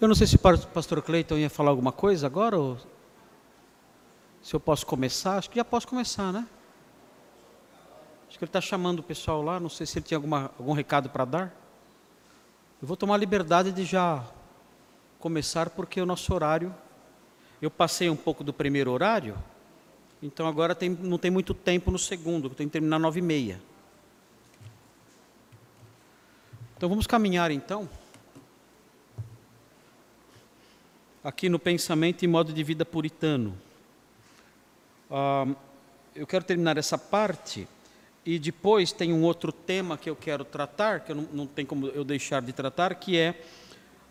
Eu 0.00 0.08
não 0.08 0.14
sei 0.14 0.26
se 0.26 0.36
o 0.36 0.38
pastor 0.38 1.02
Cleiton 1.02 1.36
ia 1.36 1.50
falar 1.50 1.68
alguma 1.68 1.92
coisa 1.92 2.26
agora, 2.26 2.58
ou 2.58 2.78
se 4.42 4.54
eu 4.54 4.58
posso 4.58 4.86
começar. 4.86 5.36
Acho 5.36 5.50
que 5.50 5.56
já 5.56 5.64
posso 5.64 5.86
começar, 5.86 6.32
né? 6.32 6.46
Acho 8.26 8.38
que 8.38 8.44
ele 8.44 8.48
está 8.48 8.62
chamando 8.62 9.00
o 9.00 9.02
pessoal 9.02 9.42
lá, 9.42 9.60
não 9.60 9.68
sei 9.68 9.84
se 9.84 9.98
ele 9.98 10.06
tinha 10.06 10.16
alguma, 10.16 10.50
algum 10.58 10.72
recado 10.72 11.10
para 11.10 11.26
dar. 11.26 11.54
Eu 12.80 12.88
vou 12.88 12.96
tomar 12.96 13.16
a 13.16 13.18
liberdade 13.18 13.72
de 13.72 13.84
já 13.84 14.24
começar, 15.18 15.68
porque 15.68 16.00
o 16.00 16.06
nosso 16.06 16.32
horário. 16.32 16.74
Eu 17.60 17.70
passei 17.70 18.08
um 18.08 18.16
pouco 18.16 18.42
do 18.42 18.54
primeiro 18.54 18.90
horário, 18.90 19.36
então 20.22 20.46
agora 20.48 20.74
tem, 20.74 20.88
não 20.88 21.18
tem 21.18 21.30
muito 21.30 21.52
tempo 21.52 21.90
no 21.90 21.98
segundo, 21.98 22.48
tem 22.48 22.66
que 22.66 22.72
terminar 22.72 22.98
nove 22.98 23.18
e 23.18 23.22
meia. 23.22 23.60
Então 26.74 26.88
vamos 26.88 27.06
caminhar 27.06 27.50
então. 27.50 27.86
Aqui 31.22 31.48
no 31.48 31.58
pensamento 31.58 32.22
e 32.24 32.28
modo 32.28 32.52
de 32.52 32.62
vida 32.64 32.84
puritano. 32.84 33.54
Ah, 35.10 35.46
eu 36.14 36.26
quero 36.26 36.44
terminar 36.44 36.78
essa 36.78 36.96
parte 36.96 37.68
e 38.24 38.38
depois 38.38 38.92
tem 38.92 39.12
um 39.12 39.22
outro 39.22 39.52
tema 39.52 39.98
que 39.98 40.08
eu 40.08 40.16
quero 40.16 40.44
tratar, 40.44 41.00
que 41.00 41.12
não, 41.12 41.28
não 41.32 41.46
tem 41.46 41.66
como 41.66 41.88
eu 41.88 42.04
deixar 42.04 42.40
de 42.40 42.52
tratar, 42.52 42.94
que 42.94 43.18
é 43.18 43.42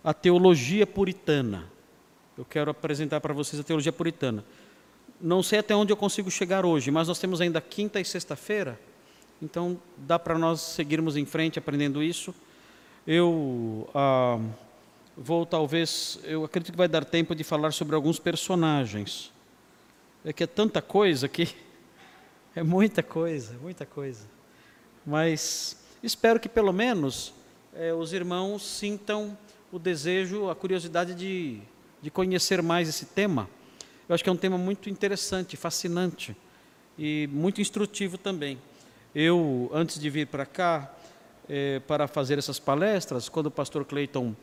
a 0.04 0.14
teologia 0.14 0.86
puritana. 0.86 1.66
Eu 2.38 2.46
quero 2.46 2.72
apresentar 2.72 3.20
para 3.20 3.34
vocês 3.34 3.60
a 3.60 3.64
teologia 3.64 3.92
puritana. 3.92 4.46
Não 5.20 5.44
sei 5.44 5.60
até 5.60 5.76
onde 5.76 5.92
eu 5.92 5.98
consigo 5.98 6.32
chegar 6.32 6.66
hoje, 6.66 6.92
mas 6.92 7.08
nós 7.08 7.20
temos 7.20 7.42
ainda 7.42 7.60
quinta 7.60 8.00
e 8.00 8.06
sexta-feira, 8.06 8.80
então 9.42 9.80
dá 9.98 10.18
para 10.18 10.38
nós 10.38 10.62
seguirmos 10.62 11.18
em 11.18 11.26
frente 11.26 11.60
aprendendo 11.60 12.02
isso. 12.02 12.34
Eu 13.06 13.90
ah, 13.94 14.40
vou 15.22 15.46
talvez, 15.46 16.18
eu 16.24 16.46
acredito 16.46 16.72
que 16.72 16.78
vai 16.78 16.88
dar 16.88 17.04
tempo 17.04 17.36
de 17.36 17.44
falar 17.44 17.74
sobre 17.74 17.94
alguns 17.94 18.20
personagens. 18.20 19.32
É 20.24 20.32
que 20.32 20.44
é 20.44 20.48
tanta 20.48 20.82
coisa 20.82 21.28
que 21.28 21.50
é 22.56 22.64
muita 22.64 23.04
coisa, 23.04 23.54
muita 23.62 23.86
coisa. 23.86 24.26
Mas 25.06 25.78
espero 26.02 26.40
que 26.40 26.48
pelo 26.48 26.72
menos 26.72 27.34
é, 27.74 27.94
os 27.94 28.14
irmãos 28.14 28.66
sintam 28.66 29.38
o 29.72 29.78
desejo, 29.78 30.50
a 30.50 30.56
curiosidade 30.56 31.14
de, 31.14 31.60
de 32.02 32.10
conhecer 32.10 32.62
mais 32.62 32.88
esse 32.88 33.06
tema. 33.06 33.50
Eu 34.08 34.16
acho 34.16 34.24
que 34.24 34.30
é 34.30 34.34
um 34.34 34.38
tema 34.38 34.58
muito 34.58 34.90
interessante, 34.90 35.58
fascinante 35.58 36.36
e 36.98 37.28
muito 37.32 37.60
instrutivo 37.60 38.18
também. 38.18 38.58
Eu, 39.14 39.70
antes 39.74 40.00
de 40.00 40.10
vir 40.10 40.28
para 40.28 40.46
cá, 40.46 40.94
é, 41.48 41.80
para 41.82 42.08
fazer 42.08 42.38
essas 42.38 42.60
palestras, 42.60 43.28
quando 43.28 43.48
o 43.48 43.52
pastor 43.52 43.84
Clayton 43.84 44.34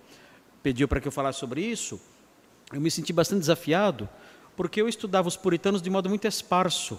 pediu 0.67 0.89
para 0.89 1.01
que 1.01 1.07
eu 1.07 1.13
falasse 1.13 1.39
sobre 1.39 1.61
isso, 1.61 2.01
eu 2.73 2.81
me 2.81 2.91
senti 2.91 3.13
bastante 3.13 3.39
desafiado, 3.39 4.09
porque 4.57 4.83
eu 4.83 4.89
estudava 4.89 5.29
os 5.29 5.37
puritanos 5.37 5.81
de 5.81 5.89
modo 5.89 6.09
muito 6.09 6.27
esparso. 6.27 6.99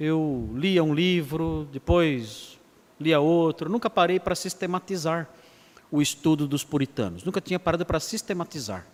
Eu 0.00 0.48
lia 0.54 0.82
um 0.82 0.94
livro, 0.94 1.68
depois 1.70 2.58
lia 2.98 3.20
outro, 3.20 3.68
nunca 3.68 3.90
parei 3.90 4.18
para 4.18 4.34
sistematizar 4.34 5.28
o 5.92 6.00
estudo 6.00 6.48
dos 6.48 6.64
puritanos. 6.64 7.22
Nunca 7.22 7.38
tinha 7.38 7.60
parado 7.60 7.84
para 7.84 8.00
sistematizar. 8.00 8.86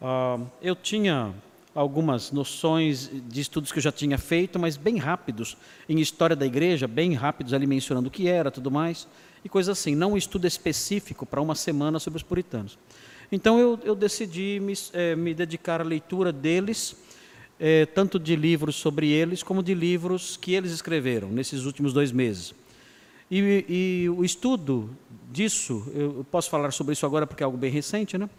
Uh, 0.00 0.46
eu 0.62 0.74
tinha 0.74 1.34
algumas 1.74 2.32
noções 2.32 3.10
de 3.12 3.42
estudos 3.42 3.70
que 3.70 3.80
eu 3.80 3.82
já 3.82 3.92
tinha 3.92 4.16
feito, 4.16 4.58
mas 4.58 4.78
bem 4.78 4.96
rápidos, 4.96 5.58
em 5.86 6.00
história 6.00 6.34
da 6.34 6.46
igreja, 6.46 6.88
bem 6.88 7.12
rápidos 7.12 7.52
ali 7.52 7.66
mencionando 7.66 8.08
o 8.08 8.10
que 8.10 8.28
era, 8.28 8.50
tudo 8.50 8.70
mais, 8.70 9.06
e 9.44 9.48
coisas 9.48 9.78
assim, 9.78 9.94
não 9.94 10.12
um 10.12 10.16
estudo 10.16 10.46
específico 10.46 11.24
para 11.24 11.40
uma 11.40 11.54
semana 11.54 11.98
sobre 11.98 12.16
os 12.16 12.22
puritanos. 12.22 12.78
Então 13.30 13.58
eu, 13.58 13.78
eu 13.84 13.94
decidi 13.94 14.58
me, 14.60 14.72
é, 14.92 15.14
me, 15.14 15.34
dedicar 15.34 15.80
à 15.80 15.84
leitura 15.84 16.32
deles, 16.32 16.96
é, 17.60 17.84
tanto 17.86 18.18
de 18.18 18.34
livros 18.34 18.76
sobre 18.76 19.10
eles, 19.10 19.42
como 19.42 19.62
de 19.62 19.74
livros 19.74 20.36
que 20.36 20.54
eles 20.54 20.72
escreveram 20.72 21.28
nesses 21.28 21.64
últimos 21.64 21.92
dois 21.92 22.10
meses. 22.10 22.54
E, 23.30 23.64
e 23.68 24.08
o 24.08 24.24
estudo 24.24 24.90
disso, 25.30 25.86
eu 25.94 26.26
posso 26.30 26.48
falar 26.48 26.72
sobre 26.72 26.94
isso 26.94 27.04
agora 27.04 27.26
porque 27.26 27.42
é 27.42 27.46
algo 27.46 27.58
bem 27.58 27.70
recente, 27.70 28.16
né? 28.16 28.30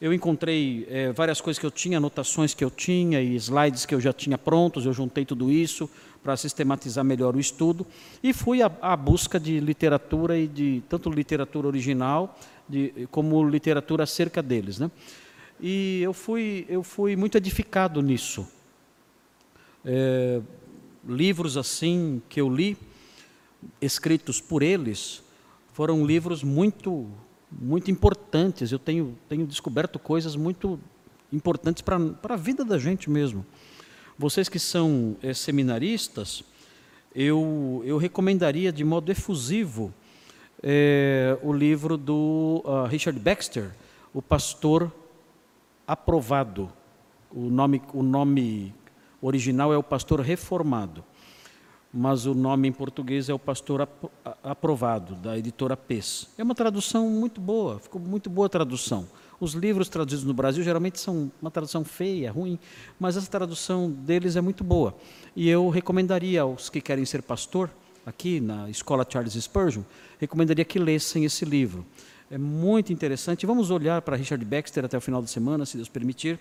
Eu 0.00 0.12
encontrei 0.12 0.86
é, 0.88 1.12
várias 1.12 1.40
coisas 1.40 1.58
que 1.58 1.66
eu 1.66 1.72
tinha, 1.72 1.98
anotações 1.98 2.54
que 2.54 2.64
eu 2.64 2.70
tinha 2.70 3.20
e 3.20 3.34
slides 3.34 3.84
que 3.84 3.92
eu 3.92 4.00
já 4.00 4.12
tinha 4.12 4.38
prontos, 4.38 4.86
eu 4.86 4.92
juntei 4.92 5.24
tudo 5.24 5.50
isso 5.50 5.90
para 6.22 6.36
sistematizar 6.36 7.04
melhor 7.04 7.34
o 7.34 7.40
estudo 7.40 7.84
e 8.22 8.32
fui 8.32 8.62
à, 8.62 8.70
à, 8.80 8.96
busca 8.96 9.40
de 9.40 9.58
literatura 9.58 10.38
e 10.38 10.46
de 10.46 10.84
tanto 10.88 11.10
literatura 11.10 11.66
original 11.66 12.38
de, 12.68 13.08
como 13.10 13.42
literatura 13.48 14.04
acerca 14.04 14.40
deles, 14.40 14.78
né? 14.78 14.88
E 15.60 16.00
eu 16.02 16.12
fui 16.12 16.64
eu 16.68 16.84
fui 16.84 17.16
muito 17.16 17.36
edificado 17.36 18.00
nisso. 18.00 18.46
É, 19.84 20.40
livros 21.08 21.56
assim 21.56 22.22
que 22.28 22.40
eu 22.40 22.48
li 22.48 22.76
escritos 23.80 24.40
por 24.40 24.62
eles 24.62 25.24
foram 25.72 26.06
livros 26.06 26.44
muito 26.44 27.10
muito 27.50 27.90
importantes. 27.90 28.72
Eu 28.72 28.78
tenho 28.78 29.16
tenho 29.28 29.46
descoberto 29.46 29.98
coisas 29.98 30.36
muito 30.36 30.78
importantes 31.32 31.82
para 31.82 31.98
a 32.28 32.36
vida 32.36 32.64
da 32.64 32.78
gente 32.78 33.10
mesmo. 33.10 33.44
Vocês 34.18 34.48
que 34.48 34.58
são 34.58 35.16
é, 35.22 35.32
seminaristas, 35.32 36.42
eu 37.14 37.82
eu 37.84 37.96
recomendaria 37.98 38.72
de 38.72 38.84
modo 38.84 39.10
efusivo 39.10 39.92
é, 40.62 41.38
o 41.42 41.52
livro 41.52 41.96
do 41.96 42.62
uh, 42.64 42.86
Richard 42.86 43.18
Baxter, 43.18 43.70
o 44.12 44.20
pastor 44.20 44.92
aprovado. 45.86 46.70
O 47.30 47.50
nome 47.50 47.82
o 47.92 48.02
nome 48.02 48.74
original 49.20 49.72
é 49.72 49.76
o 49.76 49.82
pastor 49.82 50.20
reformado 50.20 51.04
mas 51.98 52.26
o 52.26 52.34
nome 52.34 52.68
em 52.68 52.72
português 52.72 53.28
é 53.28 53.34
o 53.34 53.38
Pastor 53.40 53.88
Aprovado, 54.44 55.16
da 55.16 55.36
editora 55.36 55.76
PES. 55.76 56.28
É 56.38 56.44
uma 56.44 56.54
tradução 56.54 57.10
muito 57.10 57.40
boa, 57.40 57.80
ficou 57.80 58.00
muito 58.00 58.30
boa 58.30 58.46
a 58.46 58.48
tradução. 58.48 59.04
Os 59.40 59.52
livros 59.52 59.88
traduzidos 59.88 60.24
no 60.24 60.32
Brasil 60.32 60.62
geralmente 60.62 61.00
são 61.00 61.28
uma 61.42 61.50
tradução 61.50 61.84
feia, 61.84 62.30
ruim, 62.30 62.56
mas 63.00 63.16
essa 63.16 63.28
tradução 63.28 63.90
deles 63.90 64.36
é 64.36 64.40
muito 64.40 64.62
boa. 64.62 64.94
E 65.34 65.48
eu 65.48 65.68
recomendaria 65.68 66.42
aos 66.42 66.70
que 66.70 66.80
querem 66.80 67.04
ser 67.04 67.20
pastor, 67.20 67.68
aqui 68.06 68.38
na 68.38 68.70
Escola 68.70 69.04
Charles 69.08 69.34
Spurgeon, 69.34 69.82
recomendaria 70.20 70.64
que 70.64 70.78
lessem 70.78 71.24
esse 71.24 71.44
livro. 71.44 71.84
É 72.30 72.38
muito 72.38 72.92
interessante. 72.92 73.44
Vamos 73.44 73.72
olhar 73.72 74.02
para 74.02 74.16
Richard 74.16 74.44
Baxter 74.44 74.84
até 74.84 74.96
o 74.96 75.00
final 75.00 75.20
de 75.20 75.30
semana, 75.30 75.66
se 75.66 75.76
Deus 75.76 75.88
permitir, 75.88 76.38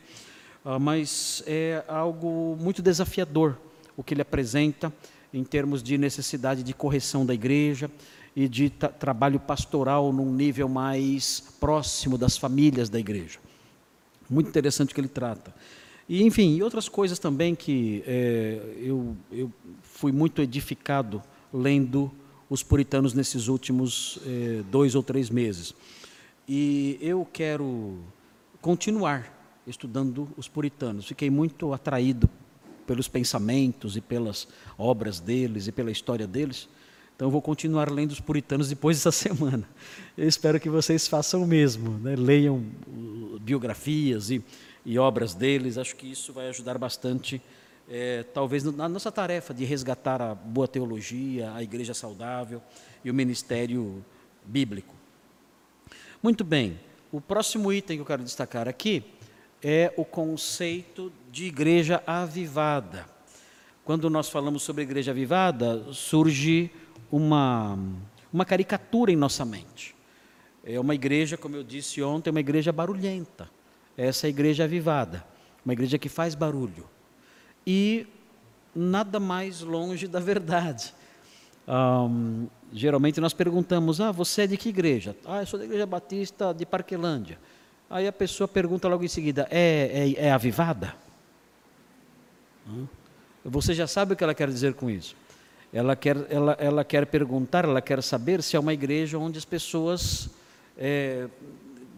ah, 0.64 0.78
mas 0.78 1.42
é 1.48 1.84
algo 1.88 2.56
muito 2.60 2.80
desafiador 2.80 3.58
o 3.98 4.04
que 4.04 4.14
ele 4.14 4.22
apresenta 4.22 4.94
em 5.34 5.44
termos 5.44 5.84
de 5.84 5.98
necessidade 5.98 6.64
de 6.64 6.74
correção 6.74 7.26
da 7.26 7.34
igreja 7.34 7.90
e 8.36 8.48
de 8.48 8.70
trabalho 8.70 9.40
pastoral 9.40 10.14
num 10.14 10.32
nível 10.32 10.70
mais 10.70 11.40
próximo 11.60 12.18
das 12.18 12.38
famílias 12.38 12.90
da 12.90 13.00
igreja. 13.00 13.40
Muito 14.30 14.50
interessante 14.50 14.92
o 14.92 14.96
que 14.96 15.02
ele 15.02 15.08
trata. 15.08 15.54
E, 16.08 16.24
enfim, 16.24 16.56
e 16.56 16.64
outras 16.64 16.88
coisas 16.88 17.20
também 17.20 17.56
que 17.56 18.04
é, 18.06 18.60
eu, 18.78 19.16
eu 19.32 19.52
fui 19.82 20.12
muito 20.12 20.42
edificado 20.42 21.22
lendo 21.54 22.12
os 22.50 22.64
puritanos 22.64 23.14
nesses 23.14 23.48
últimos 23.48 24.20
é, 24.26 24.64
dois 24.72 24.96
ou 24.96 25.04
três 25.04 25.30
meses. 25.30 25.74
E 26.48 26.98
eu 27.02 27.28
quero 27.32 27.98
continuar 28.62 29.34
estudando 29.66 30.30
os 30.38 30.48
puritanos. 30.48 31.08
Fiquei 31.08 31.30
muito 31.30 31.74
atraído 31.74 32.30
pelos 32.88 33.08
pensamentos 33.10 33.98
e 33.98 34.02
pelas 34.02 34.48
obras 34.78 35.20
deles 35.20 35.68
e 35.68 35.72
pela 35.72 35.92
história 35.92 36.26
deles. 36.26 36.70
Então, 37.16 37.28
eu 37.28 37.32
vou 37.32 37.42
continuar 37.42 37.92
lendo 37.92 38.12
os 38.12 38.20
puritanos 38.20 38.70
depois 38.70 38.98
dessa 38.98 39.12
semana. 39.12 39.68
Eu 40.18 40.28
espero 40.28 40.60
que 40.60 40.70
vocês 40.70 41.08
façam 41.08 41.44
o 41.44 41.48
mesmo, 41.48 42.00
né? 42.00 42.16
leiam 42.16 42.64
uh, 42.88 43.40
biografias 43.40 44.32
e, 44.32 44.44
e, 44.86 44.98
obras 44.98 45.34
deles. 45.34 45.78
Acho 45.78 45.96
que 45.96 46.10
isso 46.10 46.32
vai 46.32 46.48
ajudar 46.48 46.78
bastante, 46.78 47.42
é, 47.90 48.24
talvez, 48.24 48.64
na 48.64 48.88
nossa 48.88 49.12
tarefa 49.12 49.54
de 49.54 49.66
resgatar 49.66 50.22
a 50.22 50.34
boa 50.34 50.68
teologia, 50.68 51.52
a 51.54 51.62
igreja 51.62 51.94
saudável 51.94 52.62
e 53.04 53.12
o 53.12 53.14
ministério 53.14 54.06
bíblico. 54.46 54.96
Muito 56.24 56.44
bem, 56.44 56.80
o 57.12 57.20
próximo 57.20 57.74
item 57.74 57.98
que 57.98 58.02
eu 58.02 58.06
quero 58.06 58.24
destacar 58.24 58.68
aqui 58.68 59.04
é 59.64 59.94
o 59.98 60.06
conceito 60.06 61.12
de 61.32 61.46
igreja 61.46 62.02
avivada. 62.06 63.06
Quando 63.84 64.10
nós 64.10 64.30
falamos 64.30 64.64
sobre 64.64 64.84
igreja 64.84 65.12
avivada, 65.12 65.94
surge 65.94 66.70
uma, 67.12 67.78
uma 68.32 68.46
caricatura 68.46 69.12
em 69.12 69.16
nossa 69.16 69.46
mente. 69.46 69.96
É 70.64 70.80
uma 70.80 70.94
igreja, 70.94 71.38
como 71.38 71.56
eu 71.56 71.64
disse 71.64 72.04
ontem, 72.04 72.30
uma 72.30 72.40
igreja 72.40 72.72
barulhenta. 72.72 73.50
Essa 73.96 74.26
é 74.26 74.28
a 74.28 74.30
igreja 74.30 74.66
avivada, 74.66 75.26
uma 75.64 75.74
igreja 75.74 75.98
que 75.98 76.10
faz 76.10 76.36
barulho. 76.36 76.88
E 77.66 78.06
nada 78.76 79.20
mais 79.20 79.62
longe 79.62 80.08
da 80.08 80.20
verdade. 80.20 80.94
Um, 81.68 82.48
geralmente 82.72 83.20
nós 83.20 83.34
perguntamos: 83.34 84.00
Ah, 84.00 84.12
você 84.12 84.44
é 84.44 84.48
de 84.48 84.58
que 84.58 84.70
igreja? 84.70 85.16
Ah, 85.26 85.42
eu 85.42 85.46
sou 85.46 85.60
da 85.60 85.66
Igreja 85.66 85.86
Batista 85.86 86.54
de 86.54 86.66
Parquelândia. 86.66 87.40
Aí 87.90 88.08
a 88.08 88.12
pessoa 88.12 88.48
pergunta 88.48 88.88
logo 88.88 89.04
em 89.04 89.08
seguida: 89.08 89.48
é, 89.50 90.14
é, 90.18 90.26
é 90.26 90.32
avivada? 90.32 90.94
Você 93.46 93.74
já 93.74 93.88
sabe 93.88 94.14
o 94.14 94.16
que 94.16 94.24
ela 94.24 94.34
quer 94.34 94.50
dizer 94.50 94.74
com 94.74 94.90
isso. 94.90 95.16
Ela 95.72 95.96
quer, 95.96 96.18
ela, 96.30 96.54
ela 96.60 96.84
quer 96.84 97.06
perguntar, 97.06 97.66
ela 97.66 97.82
quer 97.82 98.02
saber 98.04 98.42
se 98.42 98.56
é 98.56 98.60
uma 98.60 98.74
igreja 98.74 99.18
onde 99.18 99.38
as 99.38 99.46
pessoas 99.46 100.30
é, 100.78 101.28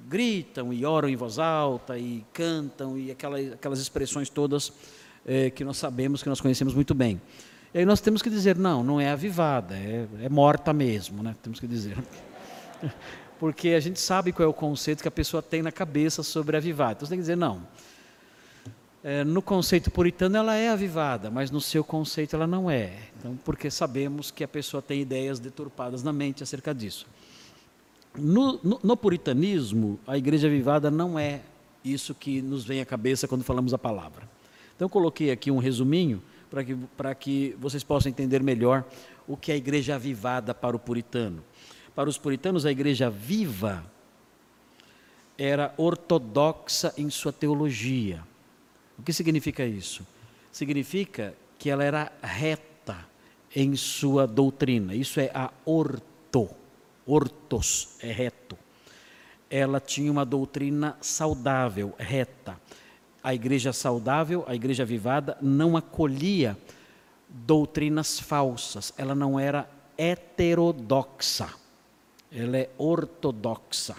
gritam 0.07 0.74
e 0.74 0.86
oram 0.86 1.07
em 1.07 1.15
voz 1.15 1.38
alta 1.39 1.97
e 1.97 2.25
cantam 2.33 2.97
e 2.97 3.12
aquelas, 3.12 3.53
aquelas 3.53 3.80
expressões 3.80 4.30
todas 4.30 4.74
é, 5.25 5.50
que 5.50 5.63
nós 5.63 5.77
sabemos, 5.77 6.24
que 6.24 6.30
nós 6.30 6.41
conhecemos 6.41 6.74
muito 6.74 6.94
bem. 6.94 7.21
E 7.74 7.80
aí 7.80 7.86
nós 7.86 8.01
temos 8.01 8.21
que 8.21 8.30
dizer, 8.30 8.57
não, 8.57 8.83
não 8.83 9.00
é 9.00 9.12
avivada, 9.12 9.75
é, 9.75 10.07
é 10.24 10.30
morta 10.30 10.74
mesmo, 10.74 11.21
né? 11.21 11.36
temos 11.44 11.59
que 11.59 11.68
dizer. 11.68 11.97
Porque 13.39 13.69
a 13.69 13.80
gente 13.80 14.00
sabe 14.00 14.31
qual 14.33 14.45
é 14.45 14.50
o 14.50 14.53
conceito 14.53 15.01
que 15.01 15.07
a 15.07 15.12
pessoa 15.12 15.41
tem 15.41 15.62
na 15.62 15.71
cabeça 15.71 16.21
sobre 16.21 16.57
avivada. 16.57 16.91
Então 16.94 17.06
você 17.06 17.12
tem 17.12 17.18
que 17.18 17.24
dizer, 17.24 17.38
não, 17.38 17.65
é, 19.01 19.24
no 19.24 19.41
conceito 19.41 19.89
puritano 19.89 20.36
ela 20.36 20.56
é 20.56 20.69
avivada, 20.69 21.31
mas 21.31 21.50
no 21.50 21.62
seu 21.62 21.83
conceito 21.83 22.36
ela 22.36 22.45
não 22.45 22.69
é. 22.69 22.97
Então, 23.18 23.39
porque 23.45 23.71
sabemos 23.71 24.30
que 24.30 24.44
a 24.44 24.47
pessoa 24.47 24.81
tem 24.81 25.01
ideias 25.01 25.39
deturpadas 25.39 26.03
na 26.03 26.12
mente 26.12 26.44
acerca 26.44 26.74
disso. 26.74 27.07
No, 28.18 28.59
no, 28.62 28.80
no 28.83 28.97
puritanismo, 28.97 29.97
a 30.06 30.18
igreja 30.18 30.47
avivada 30.47 30.91
não 30.91 31.18
é 31.18 31.41
isso 31.83 32.13
que 32.13 32.41
nos 32.41 32.65
vem 32.65 32.81
à 32.81 32.86
cabeça 32.86 33.25
quando 33.25 33.44
falamos 33.44 33.74
a 33.74 33.77
palavra. 33.77 34.27
Então, 34.75 34.86
eu 34.86 34.89
coloquei 34.89 35.31
aqui 35.31 35.50
um 35.50 35.59
resuminho 35.59 36.21
para 36.50 36.63
que, 36.63 36.75
que 37.19 37.56
vocês 37.57 37.83
possam 37.83 38.09
entender 38.09 38.44
melhor 38.44 38.83
o 39.27 39.38
que 39.38 39.51
é 39.51 39.56
a 39.56 39.57
igreja 39.57 39.95
avivada 39.95 40.53
para 40.53 40.75
o 40.75 40.80
puritano. 40.80 41.41
Para 42.00 42.07
os 42.07 42.18
puritanos, 42.18 42.66
a 42.66 42.72
igreja 42.72 43.10
viva 43.10 43.84
era 45.38 45.74
ortodoxa 45.75 46.94
em 46.98 47.10
sua 47.10 47.34
teologia 47.34 48.24
o 49.00 49.01
que 49.01 49.13
significa 49.13 49.66
isso? 49.66 50.06
Significa 50.51 51.34
que 51.57 51.69
ela 51.69 51.84
era 51.86 52.12
reta 52.22 52.98
em 53.56 53.75
sua 53.78 54.28
doutrina. 54.28 54.94
Isso 54.94 55.22
é 55.22 55.31
a 55.34 55.51
orto. 55.66 56.50
Ortos 57.07 57.96
é 58.01 58.12
reto. 58.12 58.57
Ela 59.50 59.80
tinha 59.80 60.12
uma 60.12 60.25
doutrina 60.25 60.98
saudável, 61.00 61.96
reta. 61.98 62.60
A 63.24 63.34
igreja 63.34 63.72
saudável, 63.72 64.44
a 64.48 64.54
igreja 64.54 64.84
avivada, 64.84 65.38
não 65.42 65.78
acolhia 65.78 66.57
doutrinas 67.30 68.19
falsas. 68.19 68.94
Ela 68.98 69.16
não 69.16 69.40
era 69.40 69.69
heterodoxa. 69.98 71.50
Ela 72.31 72.58
é 72.58 72.70
ortodoxa 72.78 73.96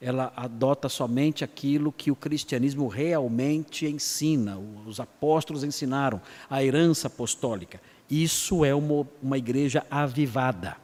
ela 0.00 0.32
adota 0.36 0.88
somente 0.88 1.42
aquilo 1.42 1.90
que 1.90 2.10
o 2.10 2.16
cristianismo 2.16 2.86
realmente 2.86 3.86
ensina, 3.86 4.58
os 4.86 5.00
apóstolos 5.00 5.64
ensinaram, 5.64 6.20
a 6.50 6.62
herança 6.62 7.06
apostólica. 7.06 7.80
Isso 8.10 8.64
é 8.64 8.74
uma, 8.74 9.06
uma 9.22 9.38
igreja 9.38 9.86
avivada. 9.90 10.76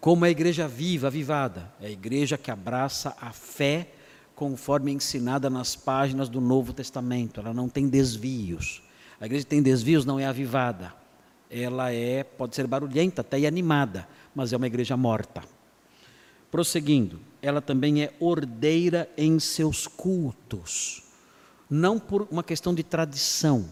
Como 0.00 0.24
a 0.24 0.30
igreja 0.30 0.66
viva, 0.66 1.06
avivada? 1.06 1.72
É 1.80 1.86
a 1.86 1.90
igreja 1.90 2.36
que 2.36 2.50
abraça 2.50 3.16
a 3.20 3.32
fé 3.32 3.88
conforme 4.34 4.92
ensinada 4.92 5.48
nas 5.48 5.74
páginas 5.74 6.28
do 6.28 6.40
Novo 6.40 6.72
Testamento. 6.72 7.40
Ela 7.40 7.54
não 7.54 7.68
tem 7.68 7.88
desvios. 7.88 8.82
A 9.20 9.26
igreja 9.26 9.44
que 9.44 9.50
tem 9.50 9.62
desvios 9.62 10.04
não 10.04 10.18
é 10.18 10.26
avivada. 10.26 10.92
Ela 11.50 11.92
é, 11.92 12.22
pode 12.22 12.54
ser 12.54 12.66
barulhenta, 12.66 13.22
até 13.22 13.44
animada, 13.46 14.06
mas 14.34 14.52
é 14.52 14.56
uma 14.56 14.66
igreja 14.66 14.96
morta. 14.96 15.42
Prosseguindo, 16.50 17.20
ela 17.42 17.60
também 17.60 18.02
é 18.02 18.14
ordeira 18.18 19.08
em 19.16 19.38
seus 19.38 19.86
cultos, 19.86 21.02
não 21.68 21.98
por 21.98 22.26
uma 22.30 22.42
questão 22.42 22.74
de 22.74 22.82
tradição, 22.82 23.68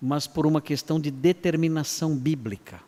mas 0.00 0.26
por 0.26 0.46
uma 0.46 0.60
questão 0.60 0.98
de 1.00 1.10
determinação 1.10 2.16
bíblica. 2.16 2.80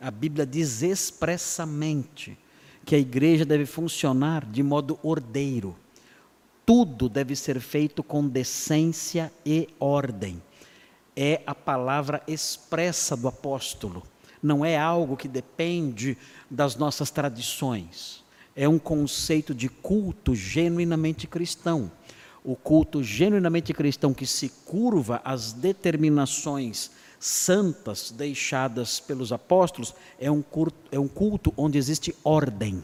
A 0.00 0.10
Bíblia 0.10 0.44
diz 0.44 0.82
expressamente 0.82 2.36
que 2.84 2.94
a 2.94 2.98
igreja 2.98 3.44
deve 3.44 3.66
funcionar 3.66 4.44
de 4.44 4.62
modo 4.62 4.98
ordeiro. 5.02 5.76
Tudo 6.64 7.08
deve 7.08 7.34
ser 7.34 7.60
feito 7.60 8.02
com 8.02 8.26
decência 8.26 9.32
e 9.44 9.68
ordem. 9.78 10.42
É 11.16 11.42
a 11.46 11.54
palavra 11.54 12.22
expressa 12.28 13.16
do 13.16 13.28
apóstolo, 13.28 14.02
não 14.42 14.64
é 14.64 14.78
algo 14.78 15.16
que 15.16 15.28
depende 15.28 16.16
das 16.50 16.76
nossas 16.76 17.10
tradições 17.10 18.24
é 18.60 18.68
um 18.68 18.76
conceito 18.76 19.54
de 19.54 19.68
culto 19.68 20.34
genuinamente 20.34 21.28
cristão. 21.28 21.88
O 22.42 22.56
culto 22.56 23.04
genuinamente 23.04 23.72
cristão 23.72 24.12
que 24.12 24.26
se 24.26 24.48
curva 24.66 25.22
às 25.24 25.52
determinações 25.52 26.90
santas 27.20 28.10
deixadas 28.10 28.98
pelos 28.98 29.32
apóstolos 29.32 29.94
é 30.18 30.28
um 30.28 30.42
culto, 30.42 30.76
é 30.90 30.98
um 30.98 31.06
culto 31.06 31.54
onde 31.56 31.78
existe 31.78 32.12
ordem. 32.24 32.82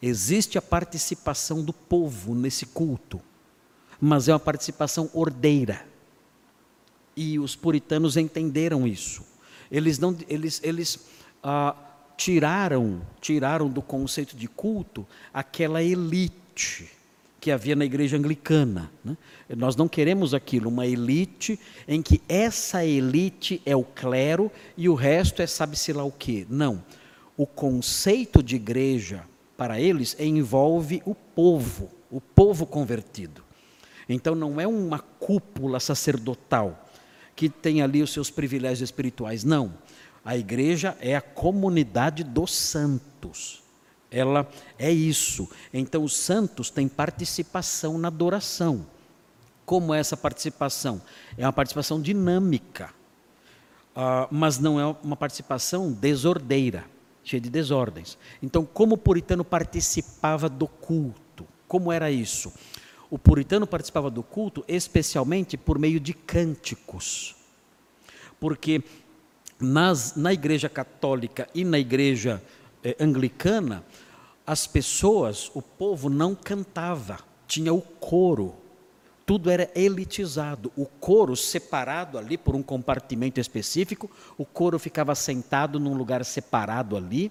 Existe 0.00 0.56
a 0.56 0.62
participação 0.62 1.60
do 1.60 1.72
povo 1.72 2.32
nesse 2.32 2.66
culto, 2.66 3.20
mas 4.00 4.28
é 4.28 4.32
uma 4.32 4.38
participação 4.38 5.10
ordeira. 5.12 5.84
E 7.16 7.36
os 7.36 7.56
puritanos 7.56 8.16
entenderam 8.16 8.86
isso. 8.86 9.24
Eles 9.70 9.98
não, 9.98 10.16
eles, 10.28 10.60
eles 10.64 10.98
ah, 11.42 11.74
tiraram, 12.16 13.00
tiraram 13.20 13.68
do 13.68 13.80
conceito 13.80 14.36
de 14.36 14.48
culto 14.48 15.06
aquela 15.32 15.82
elite 15.82 16.90
que 17.40 17.50
havia 17.50 17.74
na 17.74 17.84
igreja 17.84 18.16
anglicana. 18.18 18.92
Né? 19.02 19.16
Nós 19.56 19.74
não 19.74 19.88
queremos 19.88 20.34
aquilo, 20.34 20.68
uma 20.68 20.86
elite 20.86 21.58
em 21.88 22.02
que 22.02 22.20
essa 22.28 22.84
elite 22.84 23.62
é 23.64 23.74
o 23.74 23.82
clero 23.82 24.52
e 24.76 24.88
o 24.88 24.94
resto 24.94 25.40
é 25.40 25.46
sabe-se 25.46 25.92
lá 25.92 26.04
o 26.04 26.12
quê. 26.12 26.46
Não. 26.50 26.84
O 27.36 27.46
conceito 27.46 28.42
de 28.42 28.56
igreja, 28.56 29.24
para 29.56 29.80
eles, 29.80 30.14
envolve 30.18 31.02
o 31.06 31.14
povo, 31.14 31.90
o 32.10 32.20
povo 32.20 32.66
convertido. 32.66 33.42
Então 34.06 34.34
não 34.34 34.60
é 34.60 34.66
uma 34.66 34.98
cúpula 34.98 35.80
sacerdotal 35.80 36.89
que 37.40 37.48
tem 37.48 37.80
ali 37.80 38.02
os 38.02 38.12
seus 38.12 38.28
privilégios 38.28 38.82
espirituais, 38.82 39.44
não. 39.44 39.72
A 40.22 40.36
igreja 40.36 40.94
é 41.00 41.16
a 41.16 41.22
comunidade 41.22 42.22
dos 42.22 42.54
santos. 42.54 43.62
Ela 44.10 44.46
é 44.78 44.92
isso. 44.92 45.48
Então, 45.72 46.04
os 46.04 46.14
santos 46.14 46.68
têm 46.68 46.86
participação 46.86 47.96
na 47.96 48.08
adoração. 48.08 48.84
Como 49.64 49.94
é 49.94 50.00
essa 50.00 50.18
participação? 50.18 51.00
É 51.38 51.46
uma 51.46 51.52
participação 51.52 51.98
dinâmica, 51.98 52.90
uh, 53.96 54.28
mas 54.30 54.58
não 54.58 54.78
é 54.78 54.94
uma 55.02 55.16
participação 55.16 55.90
desordeira, 55.90 56.84
cheia 57.24 57.40
de 57.40 57.48
desordens. 57.48 58.18
Então, 58.42 58.66
como 58.66 58.96
o 58.96 58.98
puritano 58.98 59.46
participava 59.46 60.46
do 60.46 60.68
culto? 60.68 61.46
Como 61.66 61.90
era 61.90 62.10
isso? 62.10 62.52
O 63.10 63.18
puritano 63.18 63.66
participava 63.66 64.10
do 64.10 64.22
culto 64.22 64.64
especialmente 64.68 65.56
por 65.56 65.78
meio 65.78 65.98
de 65.98 66.14
cânticos. 66.14 67.34
Porque 68.38 68.82
nas, 69.58 70.14
na 70.14 70.32
igreja 70.32 70.68
católica 70.68 71.48
e 71.54 71.64
na 71.64 71.78
igreja 71.78 72.42
eh, 72.82 72.96
anglicana, 73.00 73.84
as 74.46 74.66
pessoas, 74.66 75.50
o 75.54 75.60
povo 75.60 76.08
não 76.08 76.34
cantava, 76.34 77.18
tinha 77.46 77.74
o 77.74 77.80
coro. 77.80 78.54
Tudo 79.26 79.50
era 79.50 79.70
elitizado. 79.76 80.72
O 80.76 80.86
coro 80.86 81.36
separado 81.36 82.18
ali 82.18 82.36
por 82.36 82.56
um 82.56 82.62
compartimento 82.62 83.38
específico, 83.38 84.10
o 84.36 84.44
coro 84.44 84.78
ficava 84.78 85.14
sentado 85.14 85.78
num 85.78 85.94
lugar 85.94 86.24
separado 86.24 86.96
ali. 86.96 87.30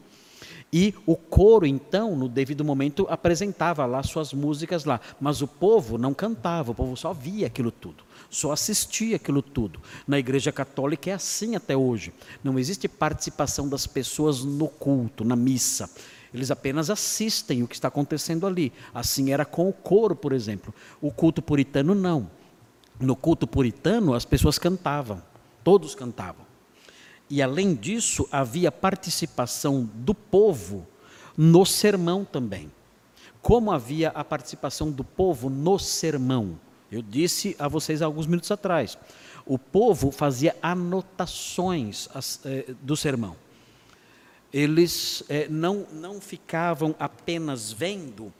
E 0.72 0.94
o 1.06 1.16
coro, 1.16 1.66
então, 1.66 2.16
no 2.16 2.30
devido 2.30 2.64
momento, 2.64 3.08
apresentava 3.10 3.86
lá 3.86 4.04
suas 4.04 4.34
músicas 4.34 4.86
lá. 4.86 5.00
Mas 5.20 5.42
o 5.42 5.48
povo 5.48 5.98
não 5.98 6.14
cantava, 6.14 6.72
o 6.72 6.76
povo 6.76 6.96
só 6.96 7.14
via 7.14 7.48
aquilo 7.48 7.72
tudo 7.72 8.10
só 8.30 8.52
assistia 8.52 9.16
aquilo 9.16 9.42
tudo. 9.42 9.80
Na 10.08 10.20
Igreja 10.20 10.52
Católica 10.52 11.10
é 11.10 11.14
assim 11.14 11.56
até 11.56 11.76
hoje. 11.76 12.14
Não 12.44 12.60
existe 12.60 12.88
participação 12.88 13.68
das 13.68 13.88
pessoas 13.88 14.44
no 14.44 14.68
culto, 14.68 15.26
na 15.26 15.36
missa. 15.36 15.90
Eles 16.34 16.52
apenas 16.52 16.90
assistem 16.90 17.64
o 17.64 17.68
que 17.68 17.74
está 17.74 17.88
acontecendo 17.88 18.46
ali. 18.46 18.72
Assim 18.94 19.32
era 19.32 19.46
com 19.46 19.68
o 19.68 19.74
coro, 19.74 20.16
por 20.16 20.32
exemplo. 20.32 20.74
O 21.02 21.12
culto 21.12 21.42
puritano 21.42 21.96
não. 21.96 22.30
No 23.00 23.16
culto 23.16 23.48
puritano 23.48 24.14
as 24.14 24.26
pessoas 24.26 24.60
cantavam, 24.60 25.24
todos 25.64 25.96
cantavam. 25.96 26.49
E 27.30 27.42
além 27.42 27.76
disso, 27.76 28.28
havia 28.32 28.72
participação 28.72 29.88
do 29.94 30.16
povo 30.16 30.88
no 31.38 31.66
sermão 31.66 32.26
também. 32.26 32.72
Como 33.42 33.72
havia 33.72 34.10
a 34.10 34.24
participação 34.24 34.92
do 34.92 35.04
povo 35.04 35.50
no 35.50 35.78
sermão? 35.78 36.60
Eu 36.92 37.02
disse 37.02 37.56
a 37.60 37.68
vocês 37.68 38.02
alguns 38.02 38.26
minutos 38.26 38.52
atrás. 38.52 38.98
O 39.46 39.58
povo 39.58 40.12
fazia 40.12 40.56
anotações 40.62 42.10
eh, 42.46 42.74
do 42.82 42.98
sermão. 42.98 43.36
Eles 44.52 45.24
eh, 45.30 45.48
não, 45.50 45.86
não 45.94 46.20
ficavam 46.20 46.96
apenas 47.00 47.72
vendo 47.72 48.34